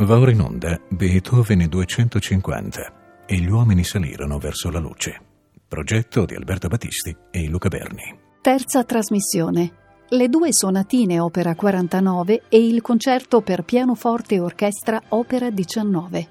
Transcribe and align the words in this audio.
Va 0.00 0.18
ora 0.18 0.30
in 0.30 0.40
onda 0.40 0.80
Beethoven 0.88 1.66
250 1.68 3.24
e 3.26 3.36
gli 3.36 3.50
uomini 3.50 3.84
salirono 3.84 4.38
verso 4.38 4.70
la 4.70 4.78
luce. 4.78 5.20
Progetto 5.68 6.24
di 6.24 6.34
Alberto 6.34 6.68
Battisti 6.68 7.14
e 7.30 7.46
Luca 7.48 7.68
Berni. 7.68 8.18
Terza 8.40 8.82
trasmissione. 8.84 9.72
Le 10.08 10.28
due 10.28 10.54
sonatine 10.54 11.20
opera 11.20 11.54
49 11.54 12.44
e 12.48 12.66
il 12.66 12.80
concerto 12.80 13.42
per 13.42 13.62
pianoforte 13.62 14.36
e 14.36 14.40
orchestra 14.40 15.02
opera 15.08 15.50
19. 15.50 16.28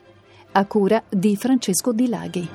A 0.53 0.65
cura 0.65 1.03
di 1.07 1.35
Francesco 1.35 1.93
Di 1.93 2.07
Laghi. 2.07 2.49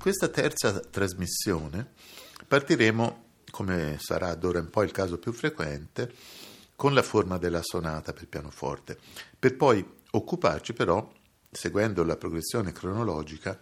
In 0.00 0.06
questa 0.06 0.28
terza 0.28 0.80
trasmissione 0.80 1.92
partiremo, 2.48 3.24
come 3.50 3.98
sarà 4.00 4.34
d'ora 4.34 4.58
in 4.58 4.70
poi 4.70 4.86
il 4.86 4.92
caso 4.92 5.18
più 5.18 5.30
frequente, 5.30 6.10
con 6.74 6.94
la 6.94 7.02
forma 7.02 7.36
della 7.36 7.60
sonata 7.62 8.14
per 8.14 8.26
pianoforte, 8.26 8.98
per 9.38 9.56
poi 9.56 9.86
occuparci 10.12 10.72
però, 10.72 11.06
seguendo 11.50 12.02
la 12.02 12.16
progressione 12.16 12.72
cronologica, 12.72 13.60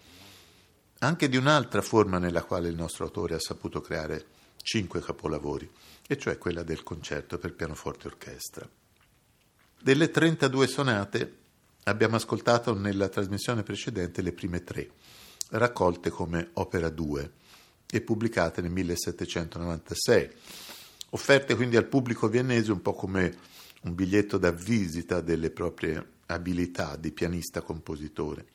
anche 1.00 1.28
di 1.28 1.36
un'altra 1.36 1.82
forma 1.82 2.18
nella 2.18 2.44
quale 2.44 2.68
il 2.68 2.76
nostro 2.76 3.06
autore 3.06 3.34
ha 3.34 3.40
saputo 3.40 3.80
creare 3.80 4.24
cinque 4.62 5.00
capolavori, 5.00 5.68
e 6.06 6.16
cioè 6.16 6.38
quella 6.38 6.62
del 6.62 6.84
concerto 6.84 7.36
per 7.38 7.52
pianoforte 7.54 8.04
e 8.04 8.10
orchestra. 8.12 8.68
Delle 9.82 10.08
32 10.08 10.66
sonate 10.68 11.36
abbiamo 11.82 12.14
ascoltato 12.14 12.78
nella 12.78 13.08
trasmissione 13.08 13.64
precedente 13.64 14.22
le 14.22 14.32
prime 14.32 14.62
tre 14.62 14.88
raccolte 15.50 16.10
come 16.10 16.50
opera 16.54 16.88
2 16.88 17.32
e 17.90 18.00
pubblicate 18.00 18.60
nel 18.60 18.70
1796, 18.70 20.30
offerte 21.10 21.54
quindi 21.54 21.76
al 21.76 21.86
pubblico 21.86 22.28
viennese 22.28 22.72
un 22.72 22.82
po' 22.82 22.94
come 22.94 23.36
un 23.82 23.94
biglietto 23.94 24.38
da 24.38 24.50
visita 24.50 25.20
delle 25.20 25.50
proprie 25.50 26.16
abilità 26.26 26.96
di 26.96 27.12
pianista-compositore 27.12 28.46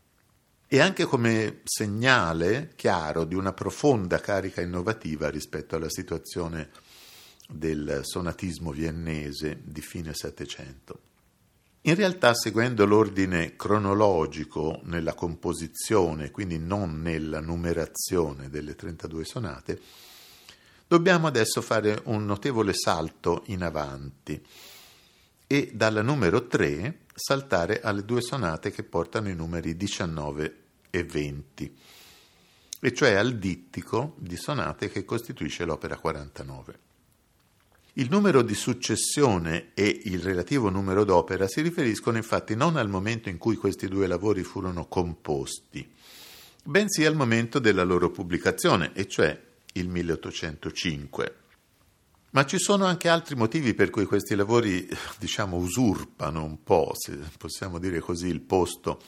e 0.67 0.79
anche 0.79 1.05
come 1.05 1.61
segnale 1.63 2.73
chiaro 2.75 3.25
di 3.25 3.35
una 3.35 3.53
profonda 3.53 4.19
carica 4.19 4.61
innovativa 4.61 5.29
rispetto 5.29 5.75
alla 5.75 5.89
situazione 5.89 6.69
del 7.47 8.01
sonatismo 8.03 8.71
viennese 8.71 9.59
di 9.63 9.81
fine 9.81 10.13
Settecento. 10.13 11.12
In 11.85 11.95
realtà, 11.95 12.33
seguendo 12.33 12.85
l'ordine 12.85 13.57
cronologico 13.57 14.79
nella 14.83 15.13
composizione, 15.13 16.31
quindi 16.31 16.57
non 16.57 17.01
nella 17.01 17.41
numerazione 17.41 18.49
delle 18.49 18.73
32 18.73 19.25
sonate, 19.25 19.81
dobbiamo 20.87 21.27
adesso 21.27 21.61
fare 21.61 21.99
un 22.05 22.23
notevole 22.23 22.73
salto 22.73 23.43
in 23.47 23.63
avanti 23.63 24.41
e 25.45 25.71
dal 25.73 26.05
numero 26.05 26.47
3 26.47 26.99
saltare 27.13 27.81
alle 27.81 28.05
due 28.05 28.21
sonate 28.21 28.71
che 28.71 28.83
portano 28.83 29.27
i 29.27 29.35
numeri 29.35 29.75
19 29.75 30.57
e 30.89 31.03
20, 31.03 31.77
e 32.79 32.93
cioè 32.93 33.15
al 33.15 33.37
dittico 33.37 34.15
di 34.19 34.37
sonate 34.37 34.89
che 34.89 35.03
costituisce 35.03 35.65
l'opera 35.65 35.97
49. 35.97 36.92
Il 37.97 38.07
numero 38.09 38.41
di 38.41 38.55
successione 38.55 39.69
e 39.75 40.01
il 40.05 40.19
relativo 40.19 40.71
numero 40.71 41.03
d'opera 41.03 41.47
si 41.47 41.61
riferiscono 41.61 42.17
infatti 42.17 42.55
non 42.55 42.75
al 42.75 42.89
momento 42.89 43.29
in 43.29 43.37
cui 43.37 43.55
questi 43.55 43.87
due 43.87 44.07
lavori 44.07 44.41
furono 44.41 44.87
composti, 44.87 45.87
bensì 46.63 47.05
al 47.05 47.15
momento 47.15 47.59
della 47.59 47.83
loro 47.83 48.09
pubblicazione, 48.09 48.93
e 48.93 49.07
cioè 49.07 49.39
il 49.73 49.89
1805. 49.89 51.35
Ma 52.31 52.45
ci 52.47 52.57
sono 52.57 52.85
anche 52.85 53.09
altri 53.09 53.35
motivi 53.35 53.75
per 53.75 53.91
cui 53.91 54.05
questi 54.05 54.33
lavori, 54.33 54.89
diciamo, 55.19 55.55
usurpano 55.55 56.43
un 56.43 56.63
po', 56.63 56.93
se 56.95 57.15
possiamo 57.37 57.77
dire 57.77 57.99
così, 57.99 58.25
il 58.25 58.41
posto 58.41 58.99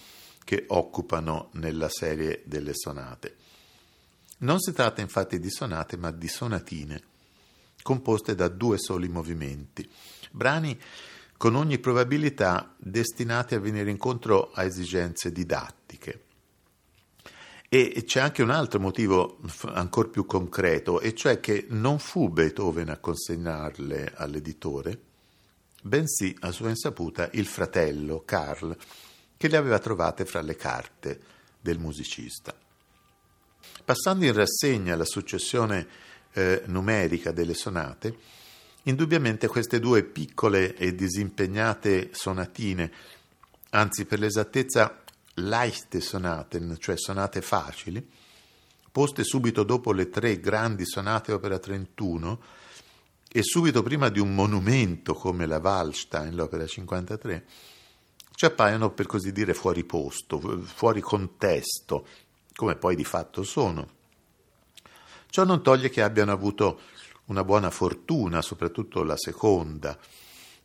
che 0.44 0.66
occupano 0.68 1.50
nella 1.54 1.90
serie 1.90 2.44
delle 2.46 2.76
sonate. 2.76 3.36
Non 4.38 4.60
si 4.60 4.74
tratta 4.74 5.02
infatti 5.02 5.40
di 5.40 5.50
sonate, 5.50 5.98
ma 5.98 6.12
di 6.12 6.28
sonatine 6.28 7.14
composte 7.86 8.34
da 8.34 8.48
due 8.48 8.80
soli 8.80 9.08
movimenti, 9.08 9.88
brani 10.32 10.76
con 11.38 11.54
ogni 11.54 11.78
probabilità 11.78 12.74
destinati 12.80 13.54
a 13.54 13.60
venire 13.60 13.92
incontro 13.92 14.50
a 14.54 14.64
esigenze 14.64 15.32
didattiche. 15.32 16.24
E 17.70 18.02
c'è 18.04 18.22
anche 18.22 18.42
un 18.42 18.50
altro 18.50 18.80
motivo 18.80 19.38
ancora 19.66 20.08
più 20.08 20.26
concreto, 20.26 21.00
e 21.00 21.14
cioè 21.14 21.40
che 21.40 21.68
non 21.70 22.00
fu 22.00 22.30
Beethoven 22.30 22.90
a 22.90 22.98
consegnarle 22.98 24.14
all'editore, 24.16 25.00
bensì 25.84 26.36
a 26.40 26.52
sua 26.52 26.70
insaputa 26.70 27.30
il 27.34 27.46
fratello 27.46 28.24
Carl, 28.26 28.76
che 29.38 29.48
le 29.48 29.58
aveva 29.58 29.78
trovate 29.78 30.26
fra 30.26 30.42
le 30.42 30.56
carte 30.56 31.22
del 31.62 31.78
musicista. 31.78 32.52
Passando 33.84 34.26
in 34.26 34.34
rassegna 34.34 34.96
la 34.96 35.06
successione 35.06 36.14
eh, 36.36 36.64
numerica 36.66 37.32
delle 37.32 37.54
sonate, 37.54 38.16
indubbiamente 38.84 39.48
queste 39.48 39.80
due 39.80 40.04
piccole 40.04 40.76
e 40.76 40.94
disimpegnate 40.94 42.10
sonatine, 42.12 42.92
anzi 43.72 44.06
per 44.06 44.20
l'esattezza 44.20 45.02
leichte 45.36 46.02
sonaten, 46.02 46.76
cioè 46.80 46.98
sonate 46.98 47.42
facili, 47.42 48.06
poste 48.92 49.24
subito 49.24 49.64
dopo 49.64 49.92
le 49.92 50.10
tre 50.10 50.40
grandi 50.40 50.86
sonate 50.86 51.32
opera 51.32 51.58
31 51.58 52.40
e 53.32 53.42
subito 53.42 53.82
prima 53.82 54.10
di 54.10 54.20
un 54.20 54.34
monumento 54.36 55.14
come 55.14 55.46
la 55.46 55.58
Wallstein, 55.58 56.36
l'opera 56.36 56.66
53, 56.66 57.46
ci 58.36 58.46
appaiono 58.46 58.92
per 58.92 59.06
così 59.06 59.32
dire 59.32 59.54
fuori 59.54 59.86
posto, 59.86 60.40
fuori 60.62 61.00
contesto, 61.00 62.06
come 62.54 62.76
poi 62.76 62.96
di 62.96 63.06
fatto 63.06 63.44
sono. 63.44 63.95
Ciò 65.36 65.44
non 65.44 65.62
toglie 65.62 65.90
che 65.90 66.02
abbiano 66.02 66.32
avuto 66.32 66.80
una 67.26 67.44
buona 67.44 67.70
fortuna, 67.70 68.42
soprattutto 68.42 69.04
la 69.04 69.18
seconda, 69.18 70.00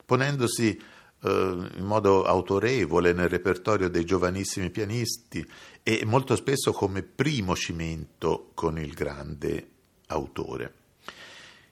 ponendosi 0.05 0.81
eh, 1.23 1.69
in 1.77 1.85
modo 1.85 2.23
autorevole 2.23 3.13
nel 3.13 3.29
repertorio 3.29 3.89
dei 3.89 4.05
giovanissimi 4.05 4.71
pianisti 4.71 5.45
e 5.83 6.05
molto 6.05 6.37
spesso 6.37 6.71
come 6.71 7.03
primo 7.03 7.57
cimento 7.57 8.53
con 8.55 8.79
il 8.79 8.93
grande 8.93 9.71
autore. 10.07 10.75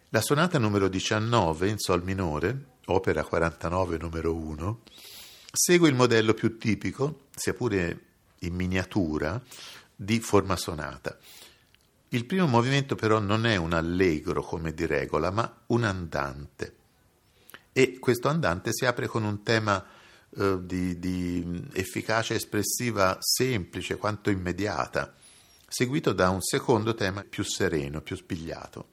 La 0.08 0.20
sonata 0.20 0.58
numero 0.58 0.88
19 0.88 1.68
in 1.68 1.78
Sol 1.78 2.02
minore, 2.02 2.64
opera 2.86 3.22
49 3.22 3.96
numero 3.96 4.34
1, 4.34 4.80
segue 5.52 5.88
il 5.88 5.94
modello 5.94 6.34
più 6.34 6.58
tipico, 6.58 7.26
sia 7.32 7.54
pure 7.54 8.00
in 8.40 8.56
miniatura, 8.56 9.40
di 9.94 10.18
forma 10.18 10.56
sonata. 10.56 11.16
Il 12.10 12.24
primo 12.24 12.46
movimento 12.46 12.94
però 12.94 13.18
non 13.18 13.44
è 13.44 13.56
un 13.56 13.74
allegro 13.74 14.42
come 14.42 14.72
di 14.72 14.86
regola, 14.86 15.30
ma 15.30 15.62
un 15.66 15.84
andante. 15.84 16.76
E 17.72 17.98
questo 17.98 18.28
andante 18.28 18.70
si 18.72 18.86
apre 18.86 19.06
con 19.06 19.24
un 19.24 19.42
tema 19.42 19.84
eh, 20.30 20.58
di, 20.62 20.98
di 20.98 21.68
efficacia 21.74 22.32
espressiva 22.32 23.18
semplice 23.20 23.96
quanto 23.96 24.30
immediata, 24.30 25.14
seguito 25.66 26.12
da 26.14 26.30
un 26.30 26.40
secondo 26.40 26.94
tema 26.94 27.24
più 27.28 27.44
sereno, 27.44 28.00
più 28.00 28.16
spigliato. 28.16 28.88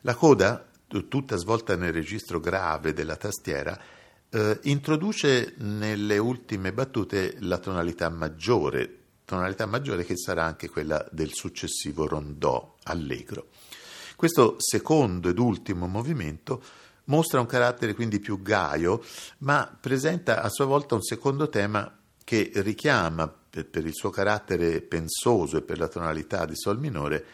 La 0.00 0.16
coda, 0.16 0.68
tutta 1.08 1.36
svolta 1.36 1.76
nel 1.76 1.92
registro 1.92 2.40
grave 2.40 2.92
della 2.92 3.16
tastiera, 3.16 3.80
eh, 4.28 4.58
introduce 4.64 5.54
nelle 5.58 6.18
ultime 6.18 6.72
battute 6.72 7.36
la 7.38 7.58
tonalità 7.58 8.08
maggiore 8.08 9.03
tonalità 9.24 9.66
maggiore 9.66 10.04
che 10.04 10.16
sarà 10.16 10.44
anche 10.44 10.68
quella 10.68 11.06
del 11.10 11.32
successivo 11.32 12.06
rondò 12.06 12.76
allegro. 12.84 13.48
Questo 14.16 14.56
secondo 14.58 15.28
ed 15.28 15.38
ultimo 15.38 15.86
movimento 15.86 16.62
mostra 17.04 17.40
un 17.40 17.46
carattere 17.46 17.94
quindi 17.94 18.20
più 18.20 18.40
gaio, 18.40 19.02
ma 19.38 19.76
presenta 19.78 20.42
a 20.42 20.48
sua 20.48 20.64
volta 20.64 20.94
un 20.94 21.02
secondo 21.02 21.48
tema 21.48 21.98
che 22.22 22.50
richiama, 22.54 23.28
per 23.28 23.84
il 23.84 23.94
suo 23.94 24.10
carattere 24.10 24.80
pensoso 24.80 25.58
e 25.58 25.62
per 25.62 25.78
la 25.78 25.88
tonalità 25.88 26.46
di 26.46 26.56
Sol 26.56 26.78
minore, 26.78 27.26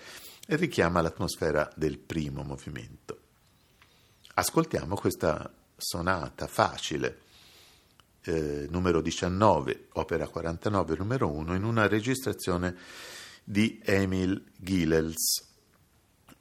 richiama 0.48 1.00
l'atmosfera 1.00 1.70
del 1.76 1.98
primo 1.98 2.42
movimento. 2.42 3.19
Ascoltiamo 4.34 4.96
questa 4.96 5.52
sonata 5.76 6.46
facile 6.46 7.28
eh, 8.25 8.67
numero 8.70 9.00
19, 9.00 9.88
opera 9.94 10.26
49, 10.28 10.96
numero 10.96 11.28
1, 11.31 11.55
in 11.55 11.64
una 11.64 11.87
registrazione 11.87 12.76
di 13.44 13.81
Emil 13.82 14.44
Gilels, 14.56 15.49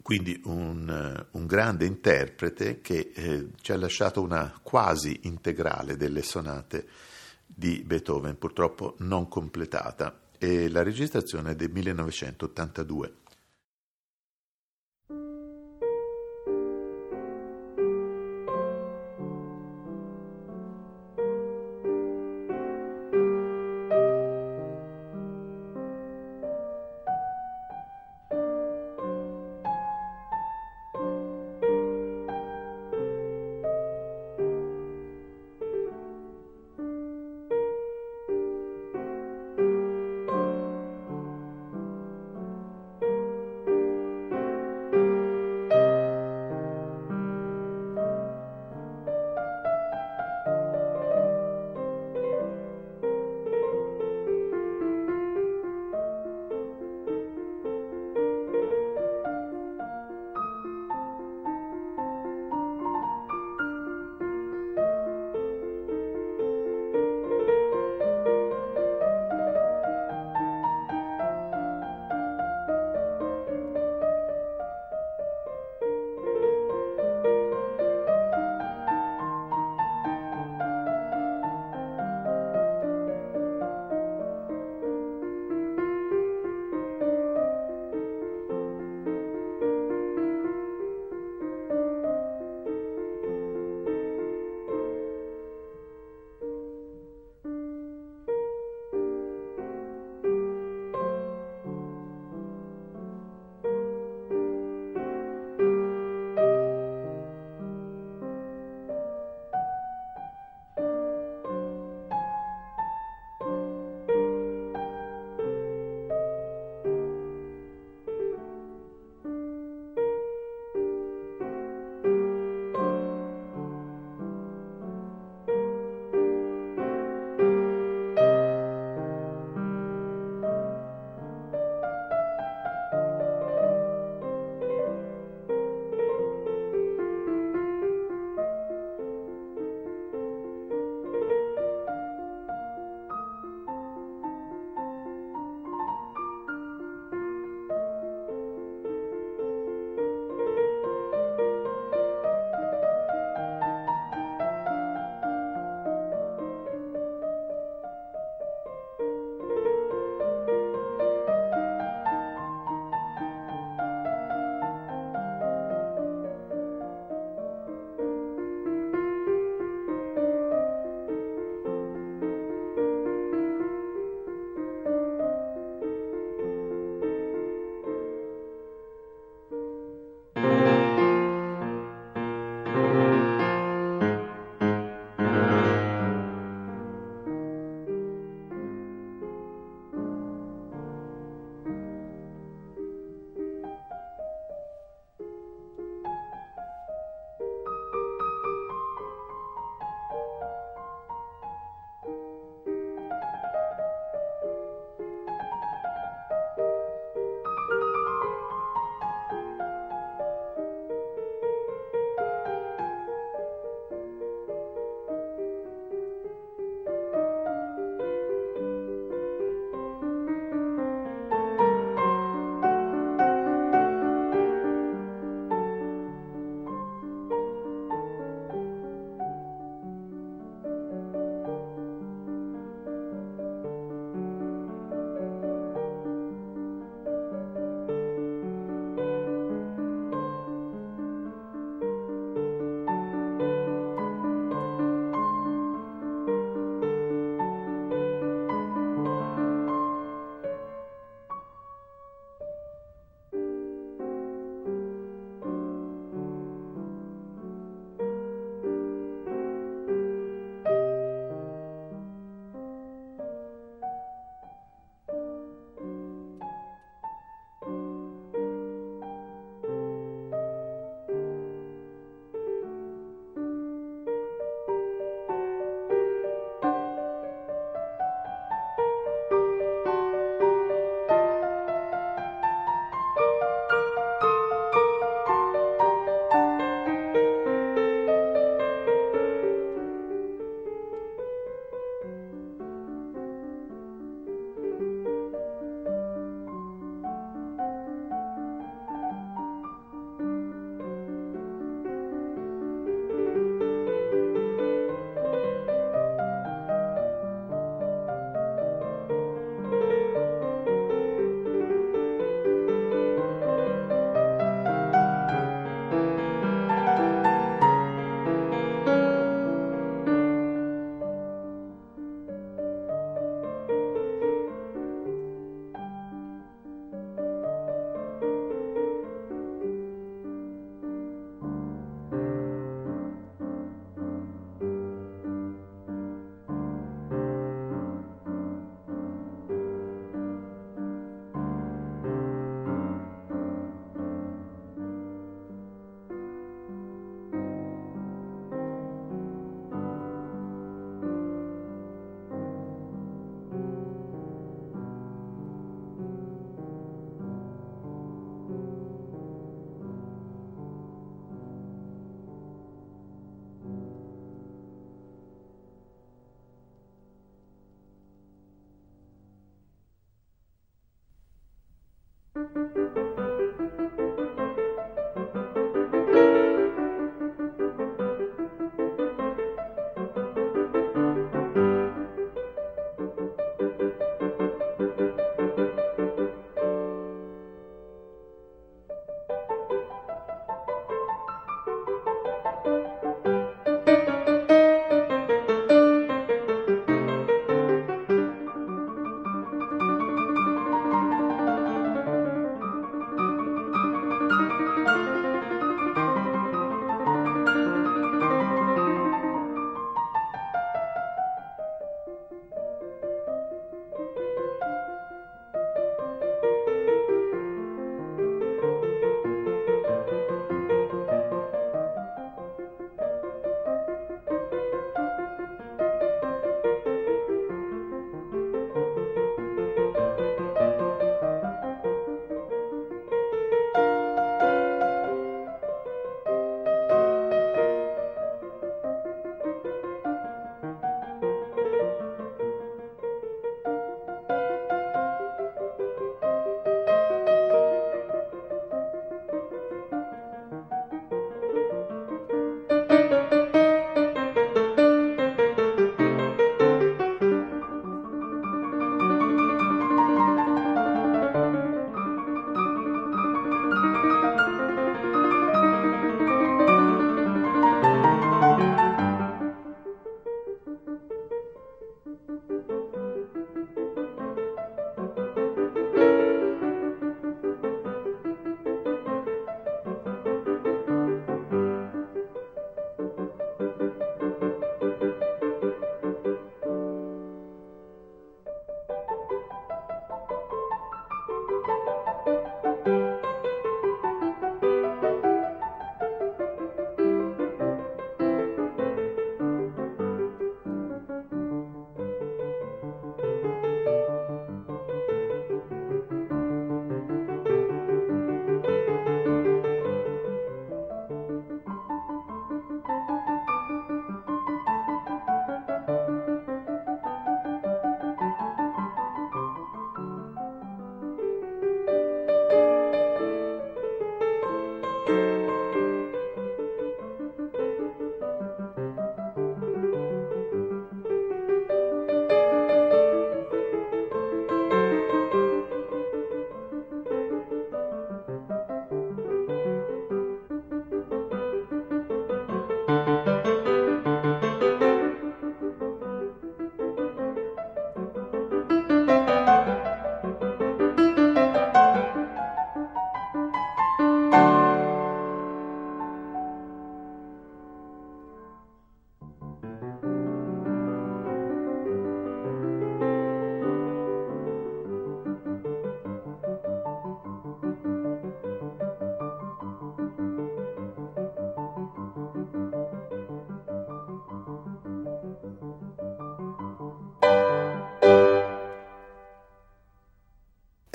quindi 0.02 0.42
un, 0.46 0.90
eh, 0.90 1.26
un 1.32 1.46
grande 1.46 1.86
interprete 1.86 2.82
che 2.82 3.12
eh, 3.14 3.48
ci 3.62 3.72
ha 3.72 3.78
lasciato 3.78 4.22
una 4.22 4.58
quasi 4.62 5.22
integrale 5.24 5.98
delle 5.98 6.24
sonate 6.24 6.88
di 7.46 7.84
Beethoven, 7.86 8.38
purtroppo 8.38 8.96
non 9.00 9.28
completata, 9.28 10.20
e 10.38 10.70
la 10.70 10.84
registrazione 10.84 11.52
è 11.52 11.56
del 11.56 11.72
1982. 11.72 13.14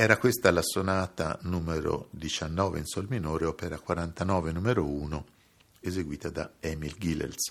Era 0.04 0.18
questa 0.18 0.50
la 0.50 0.60
sonata 0.60 1.38
numero 1.44 2.08
19 2.10 2.78
in 2.78 2.84
sol 2.84 3.06
minore, 3.08 3.46
opera 3.46 3.78
49 3.78 4.52
numero 4.52 4.84
1, 4.84 5.24
eseguita 5.80 6.28
da 6.28 6.50
Emil 6.60 6.94
Gillels. 6.98 7.50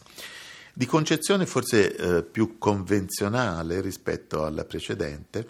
Di 0.72 0.86
concezione 0.86 1.48
forse 1.48 1.96
eh, 1.96 2.22
più 2.22 2.60
convenzionale 2.60 3.82
rispetto 3.82 4.46
alla 4.46 4.66
precedente, 4.66 5.48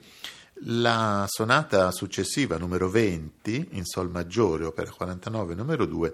la 0.62 1.26
sonata 1.28 1.92
successiva 1.92 2.58
numero 2.58 2.90
20 2.90 3.68
in 3.72 3.84
sol 3.84 4.10
maggiore, 4.10 4.64
opera 4.64 4.90
49 4.90 5.56
numero 5.56 5.86
2, 5.86 6.14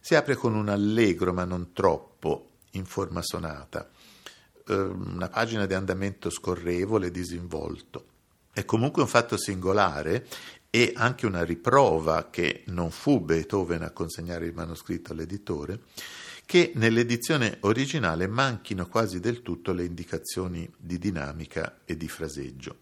si 0.00 0.14
apre 0.14 0.36
con 0.36 0.54
un 0.54 0.68
allegro 0.68 1.32
ma 1.32 1.42
non 1.42 1.72
troppo 1.72 2.50
in 2.74 2.84
forma 2.84 3.20
sonata, 3.20 3.90
eh, 4.68 4.74
una 4.74 5.28
pagina 5.28 5.66
di 5.66 5.74
andamento 5.74 6.30
scorrevole, 6.30 7.10
disinvolto. 7.10 8.09
È 8.52 8.64
comunque 8.64 9.02
un 9.02 9.08
fatto 9.08 9.36
singolare 9.36 10.26
e 10.70 10.92
anche 10.94 11.26
una 11.26 11.44
riprova 11.44 12.30
che 12.30 12.62
non 12.66 12.90
fu 12.90 13.20
Beethoven 13.20 13.82
a 13.82 13.90
consegnare 13.90 14.46
il 14.46 14.54
manoscritto 14.54 15.12
all'editore, 15.12 15.80
che 16.46 16.72
nell'edizione 16.74 17.58
originale 17.60 18.26
manchino 18.26 18.86
quasi 18.88 19.20
del 19.20 19.42
tutto 19.42 19.72
le 19.72 19.84
indicazioni 19.84 20.68
di 20.76 20.98
dinamica 20.98 21.80
e 21.84 21.96
di 21.96 22.08
fraseggio, 22.08 22.76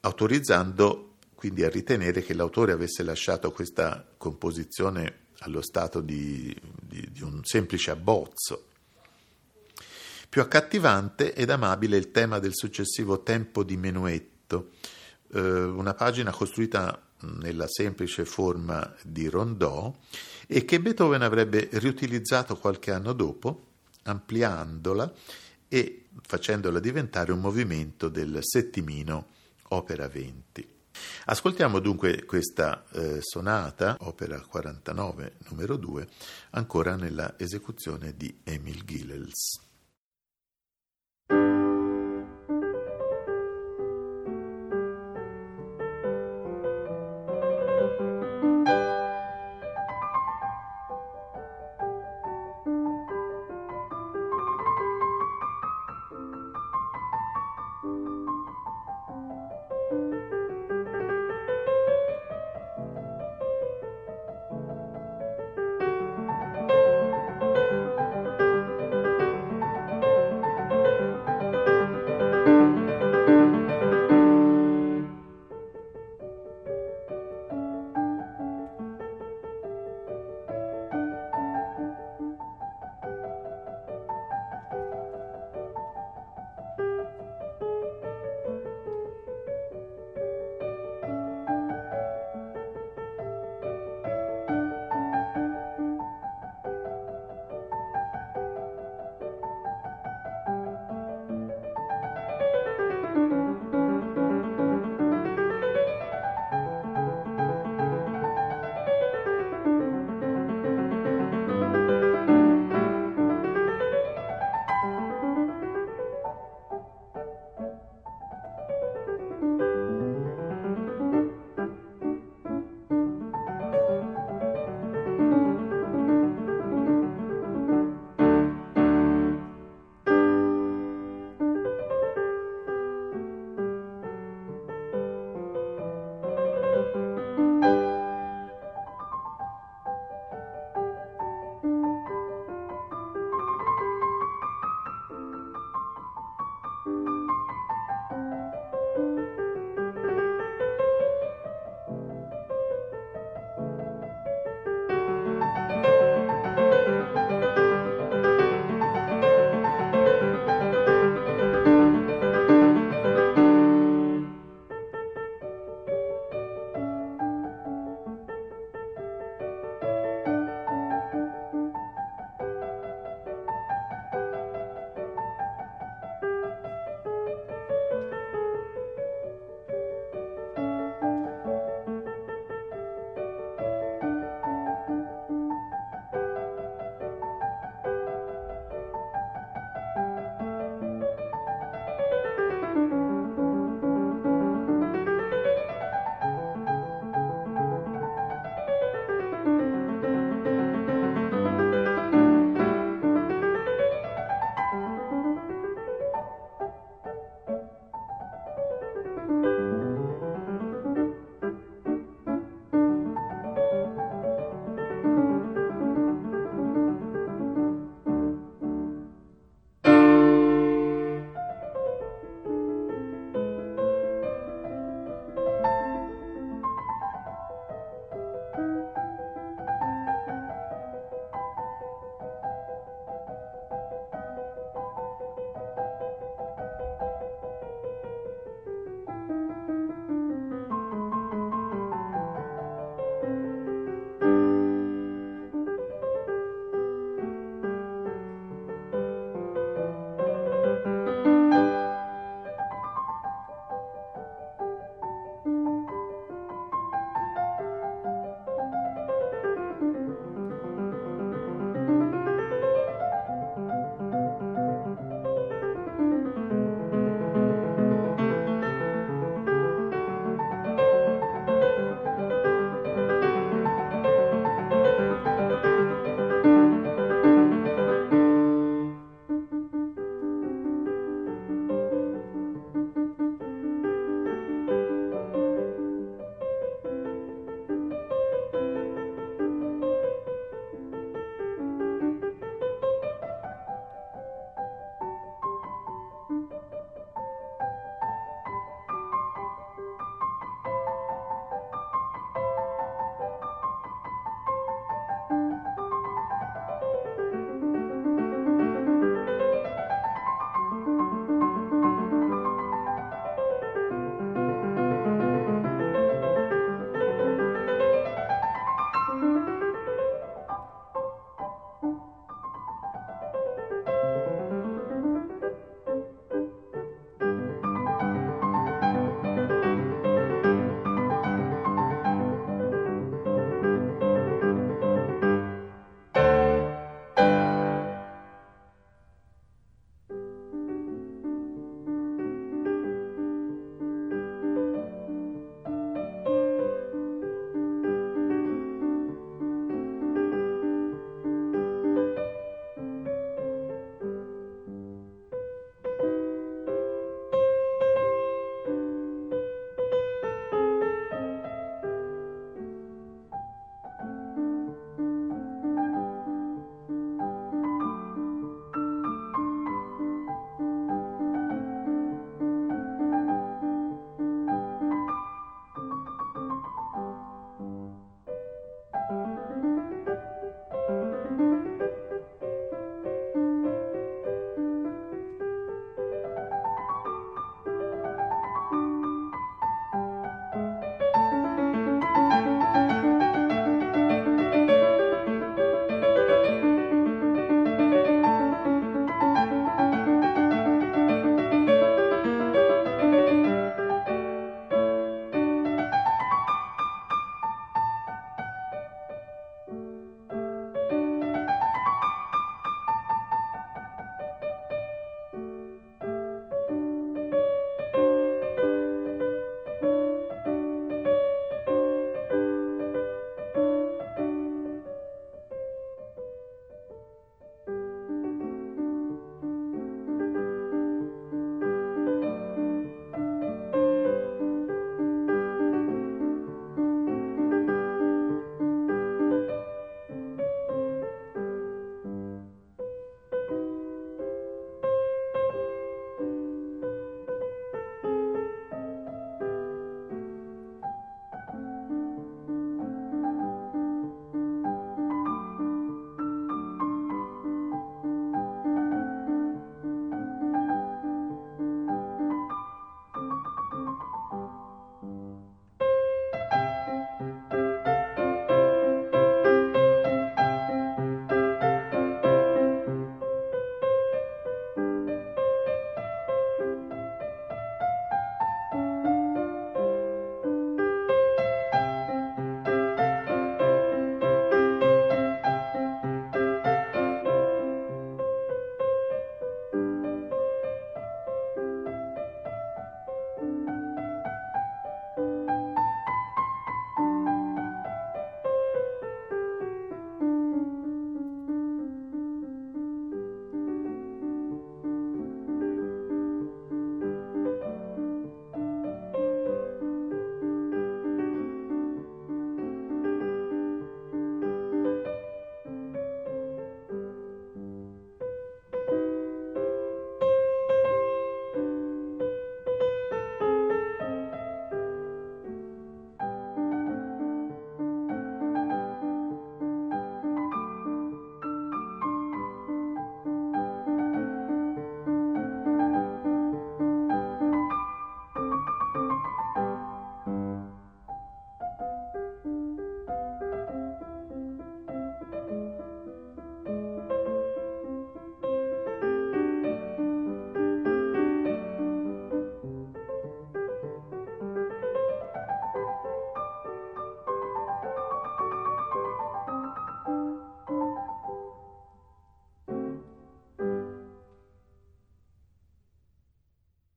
autorizzando 0.00 1.14
quindi 1.34 1.64
a 1.64 1.68
ritenere 1.68 2.22
che 2.22 2.34
l'autore 2.34 2.72
avesse 2.72 3.02
lasciato 3.02 3.50
questa 3.50 4.06
composizione 4.16 5.24
allo 5.40 5.60
stato 5.60 6.00
di, 6.00 6.54
di, 6.80 7.08
di 7.10 7.22
un 7.22 7.40
semplice 7.44 7.90
abbozzo. 7.90 8.68
Più 10.28 10.40
accattivante 10.40 11.34
ed 11.34 11.50
amabile 11.50 11.96
il 11.96 12.10
tema 12.10 12.38
del 12.38 12.54
successivo 12.54 13.22
tempo 13.22 13.62
di 13.62 13.76
menuetto 13.76 14.35
scritto, 14.46 14.70
eh, 15.32 15.40
una 15.40 15.94
pagina 15.94 16.30
costruita 16.30 17.02
nella 17.40 17.66
semplice 17.66 18.24
forma 18.24 18.94
di 19.02 19.28
rondò 19.28 19.92
e 20.46 20.64
che 20.64 20.80
Beethoven 20.80 21.22
avrebbe 21.22 21.68
riutilizzato 21.72 22.56
qualche 22.56 22.92
anno 22.92 23.12
dopo, 23.12 23.64
ampliandola 24.04 25.12
e 25.68 26.04
facendola 26.22 26.78
diventare 26.78 27.32
un 27.32 27.40
movimento 27.40 28.08
del 28.08 28.38
settimino 28.40 29.26
opera 29.70 30.06
20. 30.08 30.74
Ascoltiamo 31.26 31.80
dunque 31.80 32.24
questa 32.24 32.84
eh, 32.92 33.18
sonata, 33.20 33.96
opera 34.00 34.40
49, 34.40 35.36
numero 35.48 35.76
2, 35.76 36.08
ancora 36.50 36.94
nella 36.94 37.34
esecuzione 37.36 38.14
di 38.16 38.40
Emil 38.44 38.84
Gillels. 38.84 39.65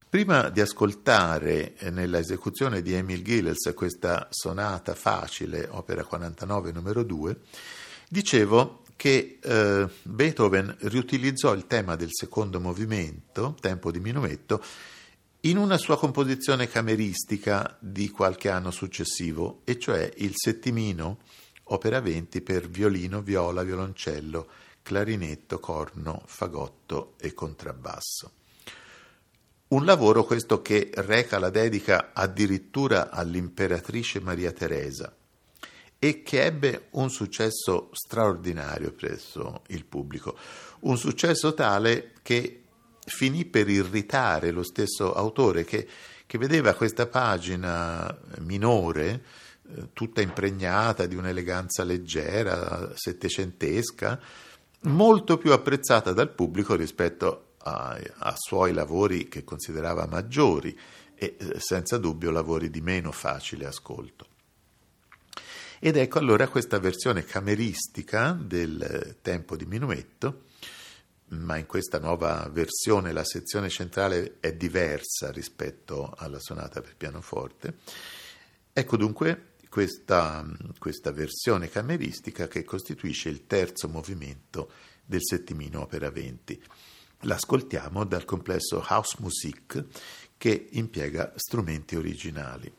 Prima 0.10 0.50
di 0.50 0.60
ascoltare 0.60 1.76
eh, 1.76 1.92
nella 1.92 2.18
esecuzione 2.18 2.82
di 2.82 2.94
Emil 2.96 3.22
Gilels 3.22 3.72
questa 3.76 4.26
sonata 4.32 4.96
facile, 4.96 5.68
opera 5.70 6.04
49 6.04 6.72
numero 6.72 7.04
2, 7.04 7.38
dicevo 8.10 8.82
che 8.96 9.38
eh, 9.40 9.88
Beethoven 10.02 10.76
riutilizzò 10.80 11.54
il 11.54 11.68
tema 11.68 11.96
del 11.96 12.10
secondo 12.10 12.60
movimento, 12.60 13.56
tempo 13.60 13.92
di 13.92 14.00
minuetto, 14.00 14.64
in 15.42 15.58
una 15.58 15.78
sua 15.78 16.00
composizione 16.00 16.68
cameristica 16.68 17.78
di 17.80 18.10
qualche 18.10 18.50
anno 18.50 18.72
successivo, 18.72 19.62
e 19.64 19.78
cioè 19.78 20.12
il 20.18 20.32
settimino, 20.34 21.20
opera 21.66 22.02
20 22.02 22.42
per 22.42 22.68
violino, 22.68 23.22
viola, 23.22 23.62
violoncello, 23.62 24.48
clarinetto, 24.82 25.60
corno, 25.60 26.24
fagotto 26.26 27.14
e 27.20 27.36
contrabbasso. 27.36 28.32
Un 29.70 29.86
lavoro 29.86 30.24
questo 30.24 30.64
che 30.64 30.90
reca 30.96 31.38
la 31.38 31.52
dedica 31.52 32.10
addirittura 32.12 33.12
all'imperatrice 33.12 34.20
Maria 34.20 34.52
Teresa 34.52 35.16
e 36.00 36.24
che 36.24 36.44
ebbe 36.44 36.88
un 36.92 37.12
successo 37.12 37.90
straordinario 37.92 38.92
presso 38.94 39.62
il 39.68 39.86
pubblico, 39.86 40.36
un 40.82 40.98
successo 40.98 41.54
tale 41.54 42.14
che 42.24 42.64
finì 43.06 43.46
per 43.46 43.70
irritare 43.70 44.50
lo 44.50 44.64
stesso 44.64 45.14
autore 45.14 45.66
che, 45.66 45.88
che 46.26 46.38
vedeva 46.40 46.74
questa 46.74 47.06
pagina 47.06 48.18
minore 48.40 49.24
eh, 49.68 49.90
tutta 49.94 50.22
impregnata 50.22 51.06
di 51.06 51.14
un'eleganza 51.14 51.84
leggera, 51.84 52.92
settecentesca, 52.96 54.20
molto 54.86 55.38
più 55.38 55.52
apprezzata 55.52 56.12
dal 56.12 56.32
pubblico 56.32 56.74
rispetto 56.74 57.49
a, 57.64 58.00
a 58.18 58.36
suoi 58.38 58.74
lavori 58.74 59.28
che 59.28 59.44
considerava 59.44 60.08
maggiori 60.08 60.78
e 61.16 61.36
eh, 61.38 61.60
senza 61.60 61.98
dubbio 61.98 62.32
lavori 62.32 62.70
di 62.70 62.82
meno 62.82 63.12
facile 63.12 63.66
ascolto. 63.66 64.28
Ed 65.80 65.96
ecco 65.96 66.20
allora 66.20 66.48
questa 66.50 66.80
versione 66.80 67.24
cameristica 67.24 68.34
del 68.34 68.82
eh, 68.82 69.18
tempo 69.22 69.56
di 69.56 69.66
minuetto, 69.66 70.48
ma 71.30 71.58
in 71.58 71.66
questa 71.66 72.00
nuova 72.00 72.50
versione 72.52 73.14
la 73.14 73.24
sezione 73.24 73.70
centrale 73.70 74.38
è 74.40 74.54
diversa 74.54 75.32
rispetto 75.32 76.14
alla 76.18 76.40
sonata 76.40 76.82
per 76.82 76.96
pianoforte. 76.96 77.78
Ecco 78.74 78.98
dunque 78.98 79.54
questa, 79.70 80.46
questa 80.80 81.12
versione 81.12 81.70
cameristica 81.70 82.48
che 82.48 82.64
costituisce 82.64 83.30
il 83.30 83.46
terzo 83.46 83.88
movimento 83.88 84.72
del 85.06 85.24
settimino 85.24 85.82
opera 85.82 86.10
20. 86.10 86.62
L'ascoltiamo 87.24 88.06
dal 88.06 88.24
complesso 88.24 88.82
House 88.88 89.18
Music 89.20 89.84
che 90.38 90.70
impiega 90.72 91.34
strumenti 91.36 91.98
originali. 91.98 92.74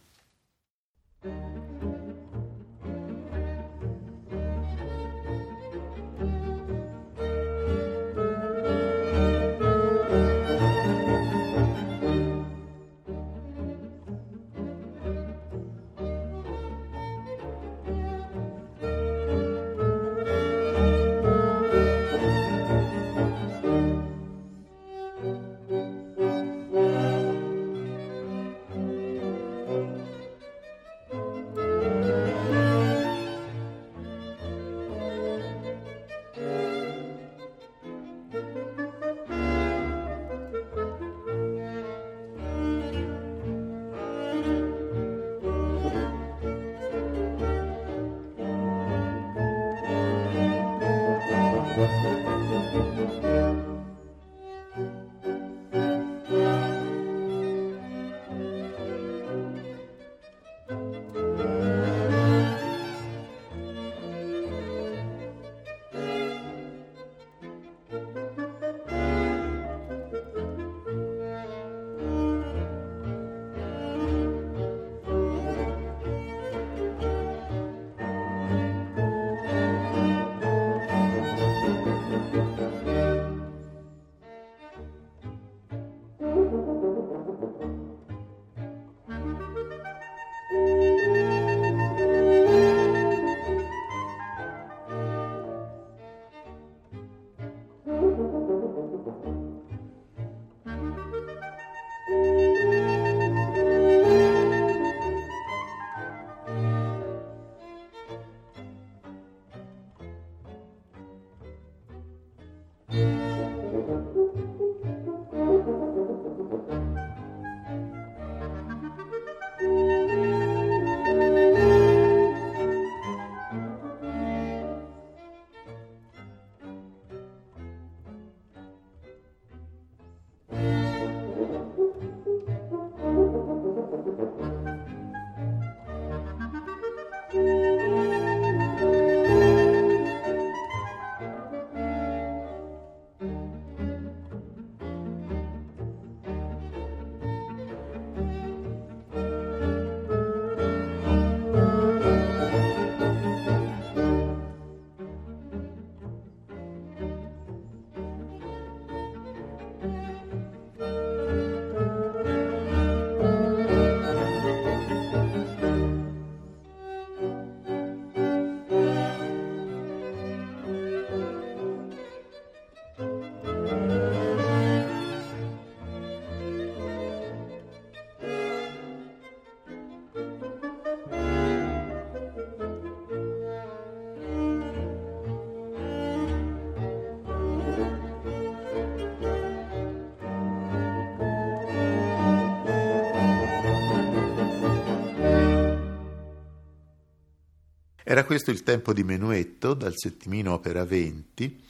Era 198.10 198.24
questo 198.24 198.50
il 198.50 198.64
tempo 198.64 198.92
di 198.92 199.04
menuetto 199.04 199.72
dal 199.72 199.96
settimino 199.96 200.54
opera 200.54 200.84
20 200.84 201.62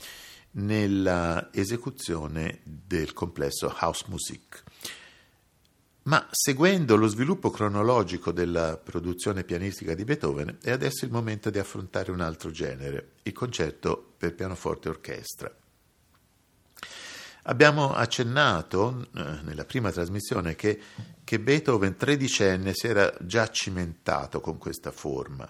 nella 0.53 1.51
esecuzione 1.53 2.61
del 2.63 3.13
complesso 3.13 3.71
House 3.79 4.07
Music. 4.09 4.63
Ma 6.05 6.27
seguendo 6.31 6.97
lo 6.97 7.09
sviluppo 7.09 7.51
cronologico 7.51 8.33
della 8.33 8.79
produzione 8.83 9.45
pianistica 9.45 9.93
di 9.93 10.05
Beethoven, 10.05 10.57
è 10.63 10.71
adesso 10.71 11.05
il 11.05 11.11
momento 11.11 11.51
di 11.51 11.59
affrontare 11.59 12.11
un 12.11 12.23
altro 12.23 12.51
genere, 12.51 13.17
il 13.25 13.35
concerto 13.35 14.15
per 14.17 14.35
pianoforte 14.35 14.89
e 14.89 14.93
orchestra. 14.93 15.55
Abbiamo 17.43 17.93
accennato 17.93 19.09
eh, 19.15 19.41
nella 19.43 19.67
prima 19.67 19.93
trasmissione 19.93 20.55
che, 20.55 20.81
che 21.23 21.39
Beethoven 21.39 21.97
tredicenne 21.97 22.73
si 22.73 22.87
era 22.87 23.15
già 23.21 23.47
cimentato 23.51 24.41
con 24.41 24.57
questa 24.57 24.91
forma 24.91 25.47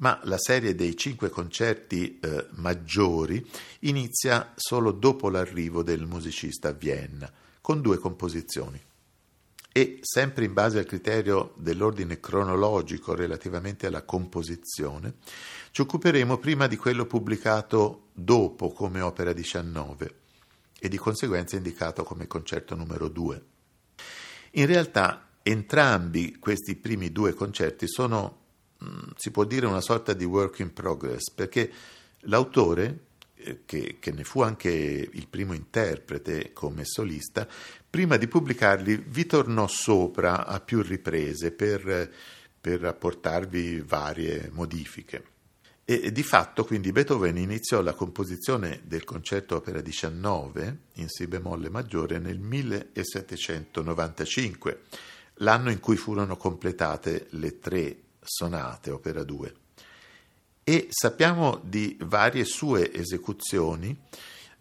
ma 0.00 0.18
la 0.24 0.38
serie 0.38 0.74
dei 0.74 0.96
cinque 0.96 1.30
concerti 1.30 2.18
eh, 2.20 2.46
maggiori 2.52 3.44
inizia 3.80 4.52
solo 4.56 4.92
dopo 4.92 5.28
l'arrivo 5.28 5.82
del 5.82 6.06
musicista 6.06 6.68
a 6.68 6.72
Vienna, 6.72 7.30
con 7.60 7.80
due 7.80 7.98
composizioni. 7.98 8.80
E 9.72 9.98
sempre 10.02 10.44
in 10.44 10.52
base 10.52 10.78
al 10.78 10.86
criterio 10.86 11.52
dell'ordine 11.56 12.18
cronologico 12.18 13.14
relativamente 13.14 13.86
alla 13.86 14.02
composizione, 14.02 15.14
ci 15.70 15.82
occuperemo 15.82 16.38
prima 16.38 16.66
di 16.66 16.76
quello 16.76 17.06
pubblicato 17.06 18.08
dopo 18.12 18.72
come 18.72 19.00
opera 19.00 19.32
19 19.32 20.14
e 20.80 20.88
di 20.88 20.96
conseguenza 20.96 21.56
indicato 21.56 22.02
come 22.02 22.26
concerto 22.26 22.74
numero 22.74 23.08
2. 23.08 23.44
In 24.52 24.66
realtà 24.66 25.28
entrambi 25.42 26.38
questi 26.38 26.74
primi 26.74 27.12
due 27.12 27.34
concerti 27.34 27.86
sono 27.86 28.39
si 29.16 29.30
può 29.30 29.44
dire 29.44 29.66
una 29.66 29.80
sorta 29.80 30.12
di 30.12 30.24
work 30.24 30.58
in 30.60 30.72
progress, 30.72 31.30
perché 31.30 31.70
l'autore, 32.20 33.06
eh, 33.34 33.62
che, 33.64 33.96
che, 33.98 34.12
ne 34.12 34.22
fu 34.24 34.42
anche 34.42 34.70
il 34.70 35.26
primo 35.28 35.52
interprete 35.52 36.52
come 36.52 36.84
solista, 36.84 37.48
prima 37.88 38.16
di 38.16 38.28
pubblicarli 38.28 39.04
vi 39.06 39.26
tornò 39.26 39.66
sopra 39.66 40.46
a 40.46 40.60
più 40.60 40.82
riprese 40.82 41.52
per, 41.52 42.10
per 42.60 42.84
apportarvi 42.84 43.80
varie 43.80 44.50
modifiche. 44.52 45.24
E 45.84 46.12
di 46.12 46.22
fatto 46.22 46.64
quindi 46.64 46.92
Beethoven 46.92 47.36
iniziò 47.36 47.82
la 47.82 47.94
composizione 47.94 48.82
del 48.84 49.02
concerto 49.02 49.56
opera 49.56 49.80
19 49.80 50.78
in 50.94 51.08
Si 51.08 51.26
bemolle 51.26 51.68
maggiore 51.68 52.20
nel 52.20 52.38
1795, 52.38 54.82
l'anno 55.38 55.72
in 55.72 55.80
cui 55.80 55.96
furono 55.96 56.36
completate 56.36 57.26
le 57.30 57.58
tre 57.58 58.02
sonate, 58.30 58.92
opera 58.92 59.24
2. 59.24 59.54
E 60.62 60.86
sappiamo 60.90 61.60
di 61.64 61.96
varie 62.02 62.44
sue 62.44 62.92
esecuzioni 62.92 63.98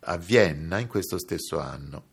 a 0.02 0.18
Vienna 0.18 0.80
in 0.80 0.88
questo 0.88 1.20
stesso 1.20 1.60
anno. 1.60 2.04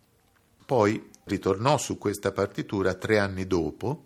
Poi 0.66 1.10
ritornò 1.24 1.78
su 1.78 1.96
questa 1.96 2.30
partitura 2.30 2.92
tre 2.94 3.18
anni 3.18 3.46
dopo 3.46 4.04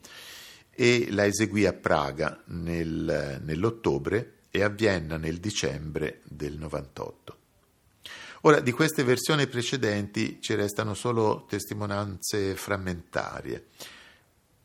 e 0.70 1.08
la 1.10 1.26
eseguì 1.26 1.66
a 1.66 1.72
Praga 1.72 2.40
nel, 2.46 3.40
nell'ottobre 3.42 4.42
e 4.50 4.62
a 4.62 4.68
Vienna 4.68 5.16
nel 5.16 5.40
dicembre 5.40 6.20
del 6.24 6.56
98. 6.56 7.36
Ora, 8.42 8.60
di 8.60 8.70
queste 8.70 9.02
versioni 9.02 9.48
precedenti 9.48 10.40
ci 10.40 10.54
restano 10.54 10.94
solo 10.94 11.46
testimonianze 11.48 12.54
frammentarie. 12.54 13.66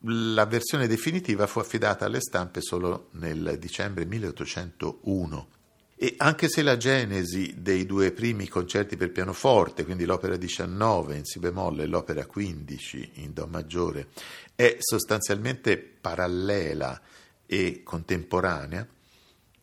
La 0.08 0.46
versione 0.46 0.86
definitiva 0.86 1.48
fu 1.48 1.58
affidata 1.58 2.06
alle 2.06 2.22
stampe 2.22 2.62
solo 2.62 3.08
nel 3.14 3.58
dicembre 3.60 4.06
1801 4.06 5.48
e 5.96 6.14
anche 6.18 6.48
se 6.48 6.62
la 6.62 6.78
genesi 6.78 7.56
dei 7.58 7.88
due 7.88 8.12
primi 8.12 8.48
concerti 8.48 8.98
per 8.98 9.12
pianoforte, 9.12 9.84
quindi 9.84 10.06
l'opera 10.06 10.36
19 10.36 11.16
in 11.16 11.26
Si 11.26 11.40
bemolle 11.40 11.84
e 11.84 11.88
l'opera 11.88 12.24
15 12.28 13.12
in 13.16 13.34
Do 13.34 13.48
maggiore, 13.48 14.10
è 14.54 14.76
sostanzialmente 14.80 15.78
parallela 15.78 17.02
e 17.48 17.82
contemporanea, 17.82 18.88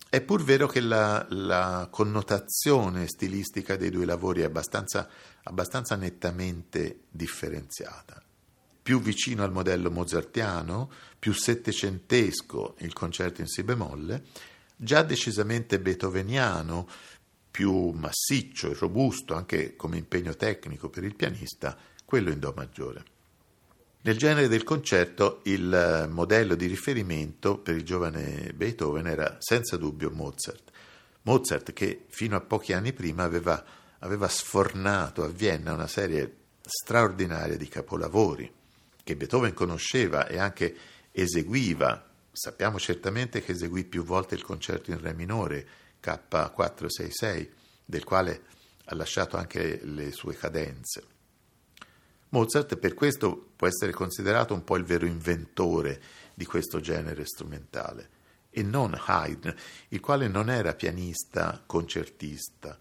è 0.08 0.20
pur 0.22 0.42
vero 0.42 0.66
che 0.66 0.80
la, 0.80 1.24
la 1.30 1.86
connotazione 1.88 3.06
stilistica 3.06 3.76
dei 3.76 3.90
due 3.90 4.06
lavori 4.06 4.40
è 4.40 4.44
abbastanza, 4.44 5.08
abbastanza 5.44 5.94
nettamente 5.94 7.02
differenziata 7.10 8.20
più 8.82 9.00
vicino 9.00 9.44
al 9.44 9.52
modello 9.52 9.90
mozartiano, 9.90 10.90
più 11.18 11.32
settecentesco 11.32 12.74
il 12.78 12.92
concerto 12.92 13.40
in 13.40 13.46
si 13.46 13.62
bemolle, 13.62 14.24
già 14.74 15.02
decisamente 15.02 15.78
beethoveniano, 15.78 16.88
più 17.48 17.90
massiccio 17.90 18.70
e 18.70 18.74
robusto 18.74 19.34
anche 19.34 19.76
come 19.76 19.98
impegno 19.98 20.34
tecnico 20.34 20.88
per 20.88 21.04
il 21.04 21.14
pianista, 21.14 21.78
quello 22.04 22.30
in 22.30 22.40
Do 22.40 22.52
maggiore. 22.56 23.04
Nel 24.04 24.18
genere 24.18 24.48
del 24.48 24.64
concerto 24.64 25.42
il 25.44 26.08
modello 26.10 26.56
di 26.56 26.66
riferimento 26.66 27.58
per 27.58 27.76
il 27.76 27.84
giovane 27.84 28.52
Beethoven 28.52 29.06
era 29.06 29.36
senza 29.38 29.76
dubbio 29.76 30.10
Mozart. 30.10 30.72
Mozart 31.22 31.72
che 31.72 32.06
fino 32.08 32.34
a 32.34 32.40
pochi 32.40 32.72
anni 32.72 32.92
prima 32.92 33.22
aveva, 33.22 33.64
aveva 34.00 34.26
sfornato 34.26 35.22
a 35.22 35.28
Vienna 35.28 35.72
una 35.72 35.86
serie 35.86 36.38
straordinaria 36.62 37.56
di 37.56 37.68
capolavori 37.68 38.52
che 39.02 39.16
Beethoven 39.16 39.54
conosceva 39.54 40.26
e 40.26 40.38
anche 40.38 40.76
eseguiva. 41.10 42.10
Sappiamo 42.30 42.78
certamente 42.78 43.42
che 43.42 43.52
eseguì 43.52 43.84
più 43.84 44.04
volte 44.04 44.34
il 44.34 44.42
concerto 44.42 44.90
in 44.90 45.00
Re 45.00 45.12
minore, 45.12 45.66
K466, 46.02 47.48
del 47.84 48.04
quale 48.04 48.42
ha 48.86 48.94
lasciato 48.94 49.36
anche 49.36 49.80
le 49.84 50.12
sue 50.12 50.34
cadenze. 50.34 51.04
Mozart 52.30 52.76
per 52.76 52.94
questo 52.94 53.50
può 53.54 53.66
essere 53.66 53.92
considerato 53.92 54.54
un 54.54 54.64
po' 54.64 54.76
il 54.76 54.84
vero 54.84 55.04
inventore 55.04 56.00
di 56.34 56.46
questo 56.46 56.80
genere 56.80 57.26
strumentale 57.26 58.08
e 58.48 58.62
non 58.62 58.98
Haydn, 58.98 59.54
il 59.88 60.00
quale 60.00 60.28
non 60.28 60.50
era 60.50 60.74
pianista, 60.74 61.62
concertista 61.64 62.78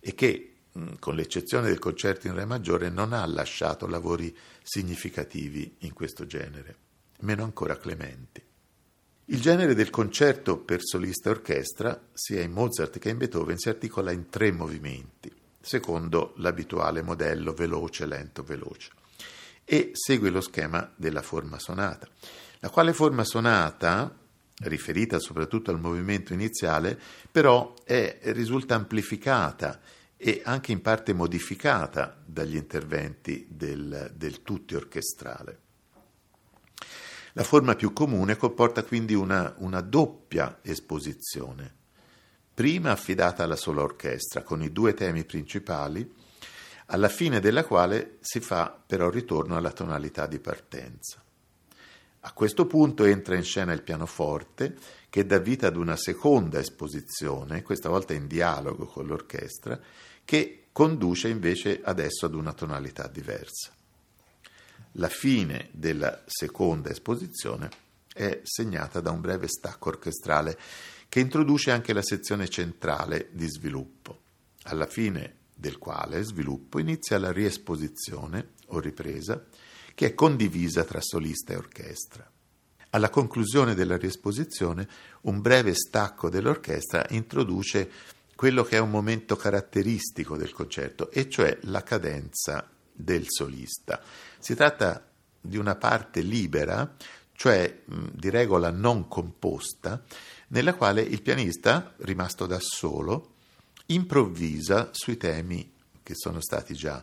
e 0.00 0.14
che 0.14 0.53
con 0.98 1.14
l'eccezione 1.14 1.68
del 1.68 1.78
concerto 1.78 2.26
in 2.26 2.34
Re 2.34 2.44
maggiore, 2.44 2.90
non 2.90 3.12
ha 3.12 3.24
lasciato 3.26 3.86
lavori 3.86 4.36
significativi 4.62 5.76
in 5.80 5.92
questo 5.92 6.26
genere, 6.26 6.76
meno 7.20 7.44
ancora 7.44 7.78
Clementi. 7.78 8.42
Il 9.26 9.40
genere 9.40 9.74
del 9.74 9.90
concerto 9.90 10.58
per 10.58 10.80
solista 10.82 11.28
e 11.28 11.32
orchestra, 11.32 12.08
sia 12.12 12.42
in 12.42 12.52
Mozart 12.52 12.98
che 12.98 13.08
in 13.08 13.18
Beethoven, 13.18 13.56
si 13.56 13.68
articola 13.68 14.10
in 14.10 14.28
tre 14.28 14.50
movimenti, 14.52 15.32
secondo 15.60 16.34
l'abituale 16.38 17.02
modello 17.02 17.54
veloce, 17.54 18.04
lento, 18.04 18.42
veloce, 18.42 18.90
e 19.64 19.92
segue 19.94 20.28
lo 20.28 20.40
schema 20.40 20.92
della 20.96 21.22
forma 21.22 21.58
sonata, 21.58 22.06
la 22.58 22.68
quale 22.68 22.92
forma 22.92 23.24
sonata, 23.24 24.14
riferita 24.58 25.18
soprattutto 25.18 25.70
al 25.70 25.80
movimento 25.80 26.32
iniziale, 26.32 26.98
però 27.30 27.74
è, 27.84 28.18
risulta 28.24 28.74
amplificata 28.74 29.80
e 30.26 30.40
anche 30.42 30.72
in 30.72 30.80
parte 30.80 31.12
modificata 31.12 32.18
dagli 32.24 32.56
interventi 32.56 33.46
del, 33.50 34.10
del 34.16 34.42
tutti 34.42 34.74
orchestrale. 34.74 35.58
La 37.34 37.42
forma 37.42 37.74
più 37.74 37.92
comune 37.92 38.38
comporta 38.38 38.84
quindi 38.84 39.12
una, 39.12 39.54
una 39.58 39.82
doppia 39.82 40.60
esposizione, 40.62 41.74
prima 42.54 42.92
affidata 42.92 43.42
alla 43.42 43.54
sola 43.54 43.82
orchestra 43.82 44.42
con 44.42 44.62
i 44.62 44.72
due 44.72 44.94
temi 44.94 45.26
principali, 45.26 46.10
alla 46.86 47.10
fine 47.10 47.38
della 47.38 47.66
quale 47.66 48.16
si 48.20 48.40
fa 48.40 48.82
però 48.86 49.10
ritorno 49.10 49.58
alla 49.58 49.72
tonalità 49.72 50.26
di 50.26 50.38
partenza. 50.38 51.22
A 52.20 52.32
questo 52.32 52.64
punto 52.64 53.04
entra 53.04 53.36
in 53.36 53.44
scena 53.44 53.74
il 53.74 53.82
pianoforte 53.82 54.74
che 55.10 55.26
dà 55.26 55.38
vita 55.38 55.66
ad 55.66 55.76
una 55.76 55.96
seconda 55.96 56.58
esposizione, 56.58 57.62
questa 57.62 57.90
volta 57.90 58.14
in 58.14 58.26
dialogo 58.26 58.86
con 58.86 59.06
l'orchestra, 59.06 59.78
che 60.24 60.66
conduce 60.72 61.28
invece 61.28 61.80
adesso 61.82 62.26
ad 62.26 62.34
una 62.34 62.52
tonalità 62.52 63.06
diversa. 63.06 63.72
La 64.92 65.08
fine 65.08 65.68
della 65.72 66.22
seconda 66.26 66.90
esposizione 66.90 67.68
è 68.12 68.40
segnata 68.44 69.00
da 69.00 69.10
un 69.10 69.20
breve 69.20 69.48
stacco 69.48 69.88
orchestrale 69.88 70.58
che 71.08 71.20
introduce 71.20 71.70
anche 71.70 71.92
la 71.92 72.02
sezione 72.02 72.48
centrale 72.48 73.28
di 73.32 73.48
sviluppo, 73.48 74.20
alla 74.64 74.86
fine 74.86 75.36
del 75.54 75.78
quale 75.78 76.22
sviluppo 76.22 76.78
inizia 76.78 77.18
la 77.18 77.32
riesposizione 77.32 78.50
o 78.66 78.80
ripresa 78.80 79.44
che 79.94 80.06
è 80.06 80.14
condivisa 80.14 80.84
tra 80.84 81.00
solista 81.00 81.52
e 81.52 81.56
orchestra. 81.56 82.28
Alla 82.90 83.10
conclusione 83.10 83.74
della 83.74 83.96
riesposizione, 83.96 84.88
un 85.22 85.40
breve 85.40 85.74
stacco 85.74 86.28
dell'orchestra 86.28 87.06
introduce 87.10 87.90
quello 88.36 88.64
che 88.64 88.76
è 88.76 88.80
un 88.80 88.90
momento 88.90 89.36
caratteristico 89.36 90.36
del 90.36 90.52
concerto, 90.52 91.10
e 91.10 91.28
cioè 91.28 91.58
la 91.62 91.82
cadenza 91.82 92.68
del 92.92 93.24
solista. 93.28 94.00
Si 94.38 94.54
tratta 94.54 95.06
di 95.40 95.56
una 95.56 95.76
parte 95.76 96.20
libera, 96.20 96.94
cioè 97.32 97.82
di 97.84 98.30
regola 98.30 98.70
non 98.70 99.08
composta, 99.08 100.02
nella 100.48 100.74
quale 100.74 101.02
il 101.02 101.22
pianista, 101.22 101.94
rimasto 101.98 102.46
da 102.46 102.58
solo, 102.60 103.32
improvvisa 103.86 104.90
sui 104.92 105.16
temi 105.16 105.72
che 106.02 106.14
sono 106.14 106.40
stati 106.40 106.74
già 106.74 107.02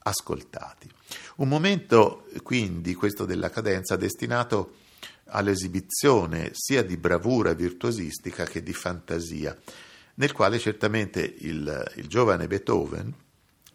ascoltati. 0.00 0.90
Un 1.36 1.48
momento 1.48 2.26
quindi, 2.42 2.94
questo 2.94 3.24
della 3.24 3.50
cadenza, 3.50 3.96
destinato 3.96 4.76
all'esibizione 5.26 6.50
sia 6.52 6.82
di 6.82 6.96
bravura 6.96 7.52
virtuosistica 7.52 8.44
che 8.44 8.62
di 8.62 8.72
fantasia, 8.72 9.56
nel 10.18 10.32
quale 10.32 10.58
certamente 10.58 11.20
il, 11.38 11.92
il 11.96 12.06
giovane 12.06 12.46
Beethoven, 12.46 13.12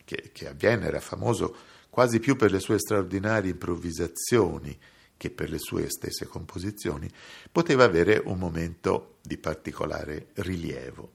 che, 0.06 0.30
che 0.32 0.48
a 0.48 0.54
Vienna 0.54 0.86
era 0.86 1.00
famoso 1.00 1.56
quasi 1.90 2.20
più 2.20 2.36
per 2.36 2.52
le 2.52 2.60
sue 2.60 2.80
straordinarie 2.80 3.52
improvvisazioni 3.52 4.78
che 5.16 5.30
per 5.30 5.50
le 5.50 5.60
sue 5.60 5.90
stesse 5.90 6.26
composizioni, 6.26 7.10
poteva 7.52 7.86
avere 7.86 8.22
un 8.26 8.38
momento 8.38 9.18
di 9.22 9.38
particolare 9.38 10.30
rilievo. 10.36 11.12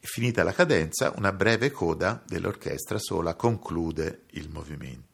Finita 0.00 0.42
la 0.42 0.52
cadenza, 0.52 1.12
una 1.16 1.32
breve 1.32 1.70
coda 1.70 2.22
dell'orchestra 2.26 2.98
sola 2.98 3.34
conclude 3.34 4.22
il 4.30 4.48
movimento. 4.48 5.07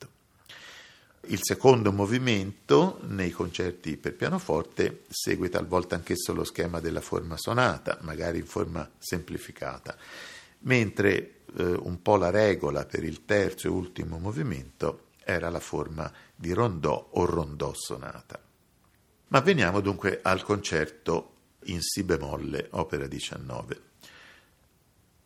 Il 1.27 1.41
secondo 1.43 1.93
movimento, 1.93 3.01
nei 3.09 3.31
concerti 3.31 3.97
per 3.97 4.15
pianoforte, 4.15 5.05
segue 5.09 5.49
talvolta 5.49 5.95
anch'esso 5.95 6.33
lo 6.33 6.45
schema 6.45 6.81
della 6.81 7.01
forma 7.01 7.37
sonata, 7.37 7.99
magari 8.03 8.39
in 8.39 8.47
forma 8.47 8.89
semplificata, 8.99 9.97
mentre 10.61 11.43
eh, 11.57 11.63
un 11.65 12.03
po' 12.03 12.17
la 12.17 12.31
regola 12.31 12.85
per 12.85 13.05
il 13.05 13.25
terzo 13.25 13.67
e 13.67 13.71
ultimo 13.71 14.19
movimento 14.19 15.07
era 15.25 15.49
la 15.51 15.61
forma 15.61 16.13
di 16.35 16.53
rondò 16.53 17.11
o 17.13 17.25
rondò 17.25 17.73
sonata. 17.75 18.41
Ma 19.29 19.41
veniamo 19.41 19.81
dunque 19.81 20.21
al 20.23 20.43
concerto 20.43 21.33
in 21.65 21.81
Si 21.81 22.03
bemolle, 22.03 22.69
opera 22.73 23.07
19. 23.07 23.81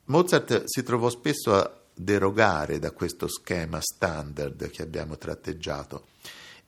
Mozart 0.04 0.64
si 0.64 0.82
trovò 0.82 1.10
spesso 1.10 1.54
a 1.54 1.77
derogare 1.98 2.78
da 2.78 2.92
questo 2.92 3.28
schema 3.28 3.80
standard 3.80 4.70
che 4.70 4.82
abbiamo 4.82 5.16
tratteggiato 5.18 6.06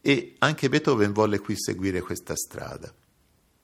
e 0.01 0.35
anche 0.39 0.69
Beethoven 0.69 1.13
volle 1.13 1.39
qui 1.39 1.55
seguire 1.57 2.01
questa 2.01 2.35
strada. 2.35 2.93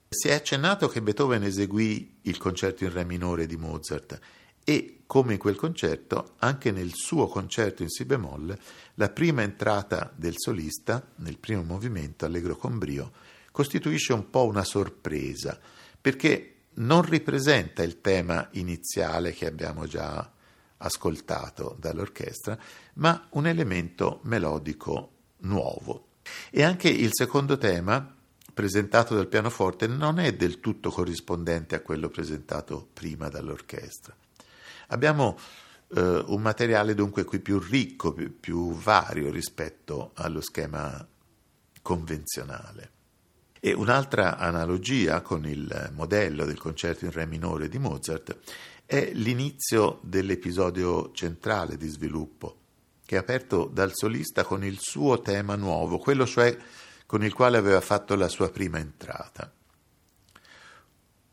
Si 0.08 0.28
è 0.28 0.34
accennato 0.34 0.88
che 0.88 1.02
Beethoven 1.02 1.42
eseguì 1.42 2.18
il 2.22 2.38
concerto 2.38 2.84
in 2.84 2.92
Re 2.92 3.04
minore 3.04 3.46
di 3.46 3.56
Mozart 3.56 4.18
e, 4.62 5.02
come 5.06 5.34
in 5.34 5.38
quel 5.38 5.56
concerto, 5.56 6.34
anche 6.38 6.70
nel 6.70 6.92
suo 6.94 7.26
concerto 7.26 7.82
in 7.82 7.88
Si 7.88 8.04
bemolle, 8.04 8.58
la 8.94 9.08
prima 9.08 9.42
entrata 9.42 10.12
del 10.14 10.34
solista, 10.36 11.06
nel 11.16 11.38
primo 11.38 11.62
movimento, 11.62 12.24
allegro 12.24 12.56
con 12.56 12.78
brio, 12.78 13.12
costituisce 13.50 14.12
un 14.12 14.28
po' 14.30 14.44
una 14.44 14.64
sorpresa, 14.64 15.58
perché 16.00 16.52
non 16.74 17.02
ripresenta 17.02 17.82
il 17.82 18.00
tema 18.00 18.48
iniziale 18.52 19.32
che 19.32 19.46
abbiamo 19.46 19.86
già 19.86 20.30
ascoltato 20.78 21.76
dall'orchestra, 21.78 22.58
ma 22.94 23.26
un 23.30 23.46
elemento 23.46 24.20
melodico 24.24 25.12
nuovo. 25.38 26.08
E 26.50 26.62
anche 26.62 26.88
il 26.88 27.10
secondo 27.12 27.56
tema, 27.56 28.14
presentato 28.52 29.14
dal 29.14 29.28
pianoforte, 29.28 29.86
non 29.86 30.18
è 30.18 30.34
del 30.34 30.60
tutto 30.60 30.90
corrispondente 30.90 31.74
a 31.74 31.80
quello 31.80 32.08
presentato 32.08 32.88
prima 32.92 33.28
dall'orchestra. 33.28 34.14
Abbiamo 34.88 35.36
eh, 35.94 36.24
un 36.26 36.40
materiale 36.40 36.94
dunque 36.94 37.24
qui 37.24 37.40
più 37.40 37.58
ricco, 37.58 38.12
più, 38.12 38.38
più 38.38 38.72
vario 38.72 39.30
rispetto 39.30 40.12
allo 40.14 40.40
schema 40.40 41.06
convenzionale. 41.82 42.90
E 43.60 43.72
un'altra 43.72 44.36
analogia 44.36 45.22
con 45.22 45.46
il 45.46 45.90
modello 45.94 46.44
del 46.44 46.58
concerto 46.58 47.04
in 47.04 47.10
Re 47.10 47.26
minore 47.26 47.68
di 47.68 47.78
Mozart 47.78 48.38
è 48.86 49.10
l'inizio 49.14 49.98
dell'episodio 50.02 51.10
centrale 51.12 51.76
di 51.76 51.88
sviluppo, 51.88 52.60
che 53.04 53.16
è 53.16 53.18
aperto 53.18 53.66
dal 53.66 53.90
solista 53.92 54.44
con 54.44 54.64
il 54.64 54.78
suo 54.78 55.20
tema 55.20 55.56
nuovo, 55.56 55.98
quello 55.98 56.24
cioè 56.24 56.56
con 57.04 57.24
il 57.24 57.32
quale 57.32 57.56
aveva 57.56 57.80
fatto 57.80 58.14
la 58.14 58.28
sua 58.28 58.48
prima 58.48 58.78
entrata. 58.78 59.52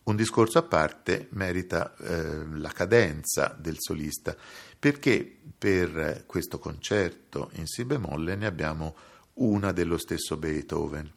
Un 0.06 0.16
discorso 0.16 0.58
a 0.58 0.64
parte 0.64 1.28
merita 1.32 1.96
eh, 1.96 2.46
la 2.58 2.72
cadenza 2.72 3.56
del 3.58 3.76
solista, 3.78 4.36
perché 4.78 5.38
per 5.56 6.24
questo 6.26 6.58
concerto 6.58 7.52
in 7.54 7.68
Si 7.68 7.86
bemolle 7.86 8.36
ne 8.36 8.48
abbiamo 8.48 8.96
una 9.36 9.72
dello 9.72 9.98
stesso 9.98 10.38
Beethoven, 10.38 11.10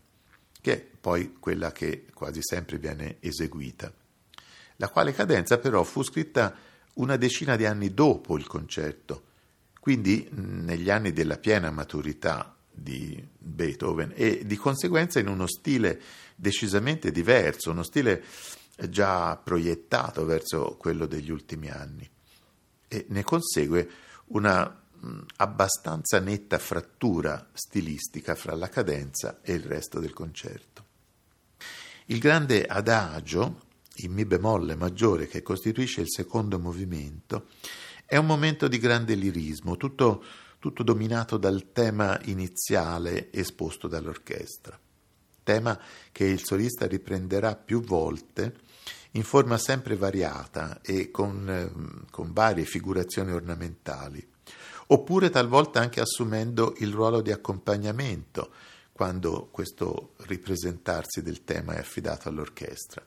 che 0.60 0.72
è 0.72 0.86
poi 1.00 1.34
quella 1.40 1.72
che 1.72 2.04
quasi 2.12 2.40
sempre 2.42 2.76
viene 2.78 3.16
eseguita 3.20 3.92
la 4.76 4.88
quale 4.88 5.12
cadenza 5.12 5.58
però 5.58 5.82
fu 5.82 6.02
scritta 6.02 6.54
una 6.94 7.16
decina 7.16 7.56
di 7.56 7.66
anni 7.66 7.92
dopo 7.92 8.36
il 8.36 8.46
concerto, 8.46 9.24
quindi 9.80 10.28
negli 10.32 10.90
anni 10.90 11.12
della 11.12 11.38
piena 11.38 11.70
maturità 11.70 12.56
di 12.70 13.26
Beethoven 13.38 14.12
e 14.14 14.42
di 14.44 14.56
conseguenza 14.56 15.18
in 15.18 15.28
uno 15.28 15.46
stile 15.46 16.00
decisamente 16.34 17.10
diverso, 17.10 17.70
uno 17.70 17.82
stile 17.82 18.22
già 18.88 19.36
proiettato 19.36 20.24
verso 20.24 20.76
quello 20.78 21.06
degli 21.06 21.30
ultimi 21.30 21.70
anni. 21.70 22.08
E 22.88 23.06
ne 23.08 23.22
consegue 23.24 23.90
una 24.26 24.82
abbastanza 25.36 26.18
netta 26.20 26.58
frattura 26.58 27.48
stilistica 27.52 28.34
fra 28.34 28.54
la 28.54 28.68
cadenza 28.68 29.40
e 29.42 29.54
il 29.54 29.62
resto 29.62 30.00
del 30.00 30.12
concerto. 30.12 30.84
Il 32.06 32.18
grande 32.18 32.64
adagio 32.64 33.64
in 33.98 34.12
Mi 34.12 34.24
bemolle 34.24 34.74
maggiore 34.74 35.26
che 35.26 35.42
costituisce 35.42 36.00
il 36.00 36.10
secondo 36.10 36.58
movimento, 36.58 37.46
è 38.04 38.16
un 38.16 38.26
momento 38.26 38.68
di 38.68 38.78
grande 38.78 39.14
lirismo, 39.14 39.76
tutto, 39.76 40.22
tutto 40.58 40.82
dominato 40.82 41.36
dal 41.36 41.72
tema 41.72 42.18
iniziale 42.24 43.32
esposto 43.32 43.88
dall'orchestra. 43.88 44.78
Tema 45.42 45.80
che 46.12 46.24
il 46.24 46.44
solista 46.44 46.86
riprenderà 46.86 47.56
più 47.56 47.80
volte 47.80 48.54
in 49.12 49.22
forma 49.22 49.58
sempre 49.58 49.96
variata 49.96 50.80
e 50.82 51.10
con, 51.10 51.48
eh, 51.48 52.04
con 52.10 52.32
varie 52.32 52.64
figurazioni 52.64 53.32
ornamentali, 53.32 54.24
oppure 54.88 55.30
talvolta 55.30 55.80
anche 55.80 56.00
assumendo 56.00 56.74
il 56.78 56.92
ruolo 56.92 57.22
di 57.22 57.32
accompagnamento 57.32 58.50
quando 58.92 59.48
questo 59.50 60.14
ripresentarsi 60.18 61.22
del 61.22 61.44
tema 61.44 61.74
è 61.74 61.78
affidato 61.78 62.28
all'orchestra. 62.28 63.04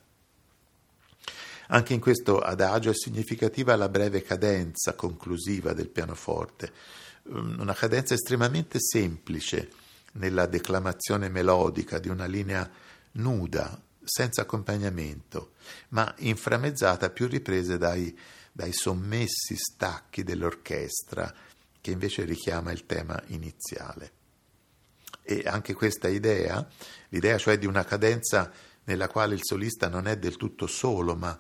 Anche 1.72 1.94
in 1.94 2.00
questo 2.00 2.40
adagio 2.40 2.90
è 2.90 2.96
significativa 2.96 3.76
la 3.76 3.90
breve 3.90 4.24
cadenza 4.24 4.96
conclusiva 4.96 5.74
del 5.74 5.90
pianoforte, 5.90 6.72
mm, 7.30 7.60
una 7.60 7.76
cadenza 7.76 8.16
estremamente 8.16 8.80
semplice 8.80 9.70
nella 10.14 10.48
declamazione 10.48 11.30
melodica 11.30 12.00
di 12.00 12.10
una 12.10 12.26
linea 12.26 12.68
nuda, 13.14 13.80
senza 14.04 14.42
accompagnamento, 14.42 15.52
ma 15.90 16.12
inframmezzata 16.18 17.12
più 17.12 17.28
riprese 17.28 17.78
dai, 17.78 18.18
dai 18.52 18.74
sommessi 18.74 19.56
stacchi 19.56 20.24
dell'orchestra, 20.24 21.32
che 21.80 21.92
invece 21.92 22.24
richiama 22.24 22.72
il 22.72 22.88
tema 22.88 23.22
iniziale. 23.28 24.12
E 25.22 25.44
anche 25.46 25.76
questa 25.76 26.08
idea, 26.08 26.68
l'idea 27.10 27.38
cioè 27.38 27.60
di 27.60 27.68
una 27.68 27.86
cadenza 27.86 28.52
nella 28.86 29.08
quale 29.08 29.36
il 29.36 29.44
solista 29.44 29.88
non 29.88 30.08
è 30.08 30.18
del 30.18 30.36
tutto 30.36 30.66
solo, 30.66 31.16
ma 31.16 31.38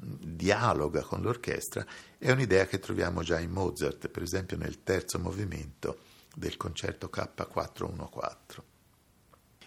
dialoga 0.00 1.02
con 1.02 1.22
l'orchestra, 1.22 1.84
è 2.16 2.30
un'idea 2.30 2.66
che 2.66 2.78
troviamo 2.78 3.22
già 3.22 3.38
in 3.40 3.50
Mozart, 3.50 4.08
per 4.08 4.22
esempio 4.22 4.56
nel 4.56 4.82
terzo 4.82 5.18
movimento 5.18 5.98
del 6.34 6.56
concerto 6.56 7.10
K414. 7.12 8.62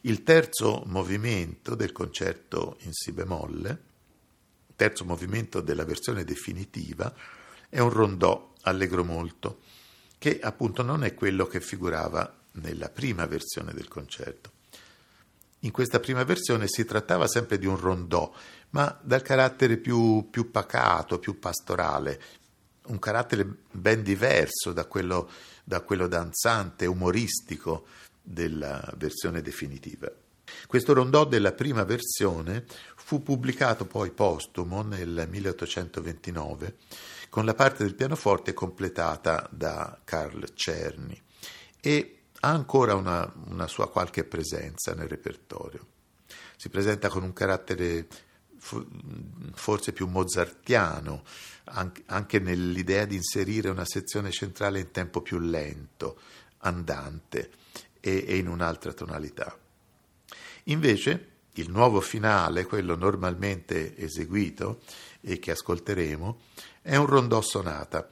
Il 0.01 0.23
terzo 0.23 0.83
movimento 0.85 1.75
del 1.75 1.91
concerto 1.91 2.77
in 2.81 2.93
Si 2.93 3.11
bemolle, 3.11 3.89
terzo 4.75 5.05
movimento 5.05 5.61
della 5.61 5.85
versione 5.85 6.23
definitiva, 6.23 7.13
è 7.69 7.79
un 7.79 7.89
rondò 7.89 8.53
allegro 8.61 9.03
molto, 9.03 9.59
che 10.17 10.39
appunto 10.39 10.81
non 10.81 11.03
è 11.03 11.13
quello 11.13 11.45
che 11.45 11.61
figurava 11.61 12.39
nella 12.53 12.89
prima 12.89 13.25
versione 13.25 13.73
del 13.73 13.87
concerto. 13.87 14.51
In 15.59 15.71
questa 15.71 15.99
prima 15.99 16.23
versione 16.23 16.67
si 16.67 16.85
trattava 16.85 17.27
sempre 17.27 17.59
di 17.59 17.67
un 17.67 17.77
rondò, 17.77 18.33
ma 18.71 18.99
dal 19.01 19.21
carattere 19.21 19.77
più, 19.77 20.27
più 20.29 20.51
pacato, 20.51 21.19
più 21.19 21.39
pastorale, 21.39 22.21
un 22.87 22.99
carattere 22.99 23.47
ben 23.71 24.03
diverso 24.03 24.73
da 24.73 24.85
quello, 24.85 25.29
da 25.63 25.81
quello 25.81 26.07
danzante, 26.07 26.85
umoristico 26.85 27.85
della 28.21 28.91
versione 28.97 29.41
definitiva. 29.41 30.11
Questo 30.67 30.93
rondò 30.93 31.25
della 31.25 31.53
prima 31.53 31.83
versione 31.83 32.65
fu 32.95 33.23
pubblicato 33.23 33.85
poi 33.85 34.11
postumo 34.11 34.81
nel 34.81 35.27
1829 35.29 36.75
con 37.29 37.45
la 37.45 37.53
parte 37.53 37.83
del 37.83 37.95
pianoforte 37.95 38.53
completata 38.53 39.47
da 39.51 39.99
Carl 40.03 40.53
Czerny 40.53 41.21
e 41.79 42.19
ha 42.41 42.49
ancora 42.49 42.95
una, 42.95 43.31
una 43.47 43.67
sua 43.67 43.89
qualche 43.89 44.23
presenza 44.23 44.93
nel 44.93 45.07
repertorio. 45.07 45.87
Si 46.57 46.69
presenta 46.69 47.09
con 47.09 47.23
un 47.23 47.33
carattere 47.33 48.07
forse 49.53 49.91
più 49.91 50.07
mozartiano, 50.07 51.23
anche 52.05 52.39
nell'idea 52.39 53.05
di 53.05 53.15
inserire 53.15 53.69
una 53.69 53.85
sezione 53.85 54.31
centrale 54.31 54.79
in 54.79 54.91
tempo 54.91 55.21
più 55.21 55.39
lento, 55.39 56.19
andante 56.59 57.51
e, 57.99 58.37
in 58.37 58.47
un'altra 58.47 58.93
tonalità. 58.93 59.57
Invece 60.65 61.29
il 61.53 61.69
nuovo 61.69 61.99
finale, 62.01 62.65
quello 62.65 62.95
normalmente 62.95 63.97
eseguito 63.97 64.81
e 65.21 65.39
che 65.39 65.51
ascolteremo, 65.51 66.39
è 66.81 66.95
un 66.95 67.05
rondò 67.05 67.41
sonata. 67.41 68.07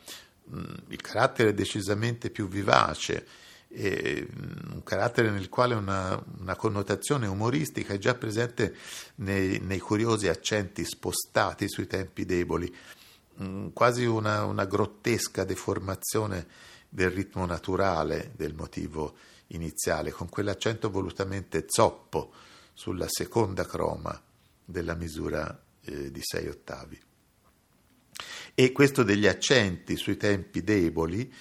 Mm, 0.54 0.64
il 0.88 1.02
carattere 1.02 1.50
è 1.50 1.54
decisamente 1.54 2.30
più 2.30 2.47
vivace, 2.47 3.28
un 3.72 4.82
carattere 4.84 5.30
nel 5.30 5.47
quale 5.47 5.76
una, 5.76 6.22
una, 6.39 6.55
connotazione 6.55 7.28
umoristica 7.28 7.93
è 7.93 7.97
già 7.99 8.15
presente 8.15 8.76
nei, 9.15 9.59
nei, 9.59 9.80
curiosi 9.80 10.28
accenti 10.28 10.84
spostati 10.84 11.70
sui 11.70 11.86
tempi 11.86 12.26
deboli, 12.26 12.74
mm, 13.41 13.67
quasi 13.70 14.05
una, 14.05 14.43
una 14.45 14.65
grottesca 14.65 15.43
deformazione 15.43 16.47
del 16.89 17.11
ritmo 17.11 17.45
naturale 17.45 18.32
del 18.36 18.55
motivo 18.55 19.15
iniziale, 19.47 20.11
con 20.11 20.30
quell'accento 20.30 20.89
volutamente 20.89 21.65
zoppo 21.67 22.34
sulla 22.74 23.07
seconda 23.07 23.65
croma 23.65 24.20
della 24.65 24.95
misura 24.95 25.63
eh, 25.82 26.11
di 26.11 26.22
sei 26.24 26.47
ottavi. 26.47 26.99
E 28.55 28.72
questo 28.72 29.03
degli 29.03 29.28
accenti 29.28 29.95
sui 29.95 30.17
tempi 30.17 30.63
deboli 30.63 31.32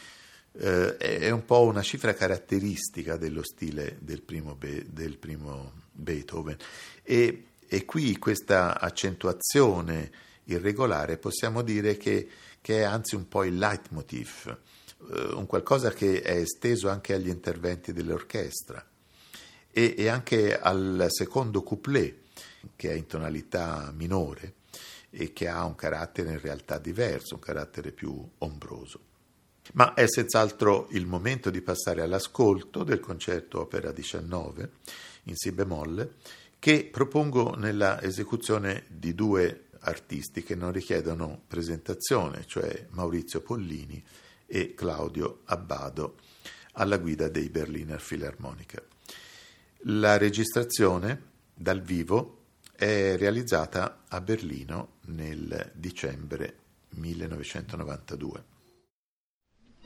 eh, 0.58 0.96
è 0.96 1.30
un 1.30 1.44
po' 1.44 1.62
una 1.62 1.82
cifra 1.82 2.14
caratteristica 2.14 3.16
dello 3.16 3.42
stile 3.42 3.96
del 4.00 4.22
primo, 4.22 4.54
Be- 4.54 4.86
del 4.90 5.16
primo 5.16 5.72
Beethoven. 5.92 6.56
E, 7.02 7.44
e, 7.66 7.84
qui 7.84 8.16
questa 8.18 8.80
accentuazione 8.80 10.10
irregolare 10.44 11.18
possiamo 11.18 11.62
dire 11.62 11.96
che, 11.96 12.28
che 12.60 12.80
è 12.80 12.82
anzi 12.82 13.14
un 13.14 13.28
po' 13.28 13.44
il 13.44 13.56
leitmotiv 13.56 14.58
eh, 15.10 15.32
un 15.34 15.46
qualcosa 15.46 15.90
che 15.92 16.22
è 16.22 16.36
esteso 16.36 16.88
anche 16.88 17.14
agli 17.14 17.28
interventi 17.28 17.92
dell'orchestra 17.92 18.84
e, 19.70 19.94
e 19.96 20.08
anche 20.08 20.58
al 20.58 21.06
secondo 21.08 21.62
couplet, 21.62 22.16
che 22.74 22.90
è 22.90 22.94
in 22.94 23.06
tonalità 23.06 23.92
minore 23.94 24.54
e 25.10 25.32
che 25.32 25.46
ha 25.46 25.64
un 25.64 25.76
carattere 25.76 26.32
in 26.32 26.40
realtà 26.40 26.78
diverso, 26.78 27.34
un 27.34 27.40
carattere 27.40 27.92
più 27.92 28.28
ombroso. 28.38 29.07
Ma 29.74 29.94
è 29.94 30.06
senz'altro 30.08 30.88
il 30.90 31.06
momento 31.06 31.50
di 31.50 31.60
passare 31.60 32.02
all'ascolto 32.02 32.84
del 32.84 33.00
concerto 33.00 33.60
opera 33.60 33.92
19 33.92 34.70
in 35.24 35.36
Si 35.36 35.52
bemolle, 35.52 36.14
che 36.58 36.88
propongo 36.90 37.54
nella 37.54 38.02
esecuzione 38.02 38.84
di 38.88 39.14
due 39.14 39.66
artisti 39.80 40.42
che 40.42 40.54
non 40.54 40.72
richiedono 40.72 41.42
presentazione, 41.46 42.44
cioè 42.46 42.86
Maurizio 42.90 43.40
Pollini 43.40 44.02
e 44.46 44.74
Claudio 44.74 45.42
Abbado 45.44 46.16
alla 46.72 46.98
guida 46.98 47.28
dei 47.28 47.48
Berliner 47.48 48.02
Philharmoniker. 48.02 48.86
La 49.82 50.16
registrazione 50.16 51.22
dal 51.54 51.82
vivo 51.82 52.44
è 52.72 53.16
realizzata 53.16 54.04
a 54.08 54.20
Berlino 54.20 54.94
nel 55.06 55.72
dicembre 55.74 56.56
1992. 56.90 58.47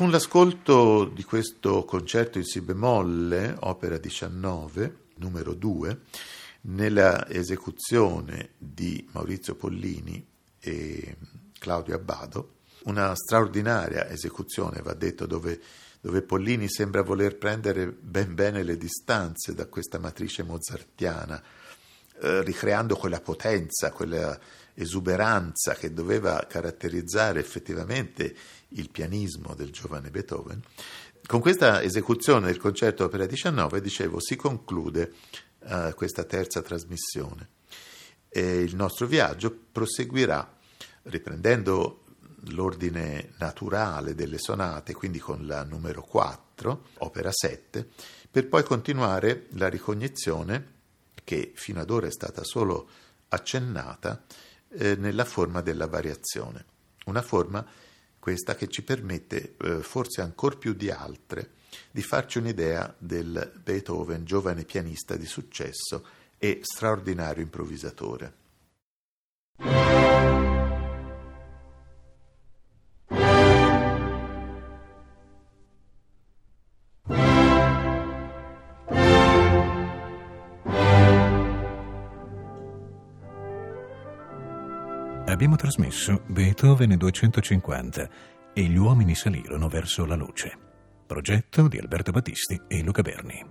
Con 0.00 0.10
l'ascolto 0.10 1.04
di 1.04 1.24
questo 1.24 1.84
concerto 1.84 2.38
in 2.38 2.44
Si 2.44 2.62
bemolle, 2.62 3.54
opera 3.60 3.98
19, 3.98 5.08
numero 5.16 5.52
2, 5.52 6.00
nella 6.62 7.28
esecuzione 7.28 8.52
di 8.56 9.06
Maurizio 9.12 9.56
Pollini 9.56 10.26
e 10.58 11.16
Claudio 11.58 11.96
Abbado, 11.96 12.60
una 12.84 13.14
straordinaria 13.14 14.08
esecuzione, 14.08 14.80
va 14.80 14.94
detto, 14.94 15.26
dove, 15.26 15.60
dove 16.00 16.22
Pollini 16.22 16.70
sembra 16.70 17.02
voler 17.02 17.36
prendere 17.36 17.86
ben 17.86 18.34
bene 18.34 18.62
le 18.62 18.78
distanze 18.78 19.52
da 19.52 19.66
questa 19.66 19.98
matrice 19.98 20.42
mozartiana, 20.42 21.42
eh, 22.20 22.42
ricreando 22.42 22.96
quella 22.96 23.20
potenza, 23.20 23.92
quella 23.92 24.38
esuberanza 24.74 25.74
che 25.74 25.92
doveva 25.92 26.46
caratterizzare 26.48 27.40
effettivamente 27.40 28.34
il 28.68 28.90
pianismo 28.90 29.54
del 29.54 29.70
giovane 29.70 30.10
Beethoven. 30.10 30.62
Con 31.26 31.40
questa 31.40 31.82
esecuzione 31.82 32.46
del 32.46 32.58
concerto 32.58 33.04
opera 33.04 33.26
19, 33.26 33.80
dicevo, 33.80 34.20
si 34.20 34.36
conclude 34.36 35.12
uh, 35.60 35.94
questa 35.94 36.24
terza 36.24 36.62
trasmissione. 36.62 37.48
E 38.28 38.60
il 38.60 38.74
nostro 38.74 39.06
viaggio 39.06 39.56
proseguirà 39.72 40.56
riprendendo 41.04 42.04
l'ordine 42.48 43.32
naturale 43.38 44.14
delle 44.14 44.38
sonate, 44.38 44.92
quindi 44.94 45.18
con 45.18 45.46
la 45.46 45.62
numero 45.64 46.02
4, 46.02 46.86
opera 46.98 47.30
7, 47.32 47.88
per 48.30 48.48
poi 48.48 48.62
continuare 48.62 49.46
la 49.52 49.68
ricognizione 49.68 50.78
che 51.30 51.52
fino 51.54 51.80
ad 51.80 51.90
ora 51.90 52.08
è 52.08 52.10
stata 52.10 52.42
solo 52.42 52.88
accennata 53.28 54.24
eh, 54.70 54.96
nella 54.96 55.24
forma 55.24 55.60
della 55.60 55.86
variazione. 55.86 56.64
Una 57.04 57.22
forma 57.22 57.64
questa 58.18 58.56
che 58.56 58.66
ci 58.66 58.82
permette, 58.82 59.54
eh, 59.56 59.80
forse 59.80 60.22
ancora 60.22 60.56
più 60.56 60.72
di 60.72 60.90
altre, 60.90 61.52
di 61.92 62.02
farci 62.02 62.38
un'idea 62.38 62.92
del 62.98 63.52
Beethoven 63.62 64.24
giovane 64.24 64.64
pianista 64.64 65.14
di 65.14 65.26
successo 65.26 66.04
e 66.36 66.58
straordinario 66.62 67.44
improvvisatore. 67.44 68.38
Trasmesso 85.60 86.22
Beethoven 86.26 86.96
250 86.96 88.08
e 88.54 88.62
gli 88.62 88.78
uomini 88.78 89.14
salirono 89.14 89.68
verso 89.68 90.06
la 90.06 90.14
luce. 90.14 90.56
Progetto 91.06 91.68
di 91.68 91.76
Alberto 91.76 92.12
Battisti 92.12 92.58
e 92.66 92.82
Luca 92.82 93.02
Berni. 93.02 93.44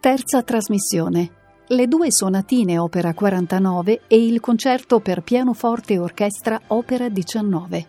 Terza 0.00 0.42
trasmissione. 0.42 1.30
Le 1.68 1.86
due 1.86 2.10
sonatine 2.10 2.78
opera 2.78 3.14
49 3.14 4.02
e 4.08 4.26
il 4.26 4.40
concerto 4.40 4.98
per 4.98 5.20
pianoforte 5.20 5.92
e 5.92 5.98
orchestra 5.98 6.60
opera 6.68 7.08
19. 7.08 7.86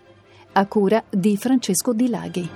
A 0.51 0.65
cura 0.67 1.03
di 1.09 1.35
Francesco 1.35 1.93
Di 1.93 2.09
Laghi. 2.09 2.49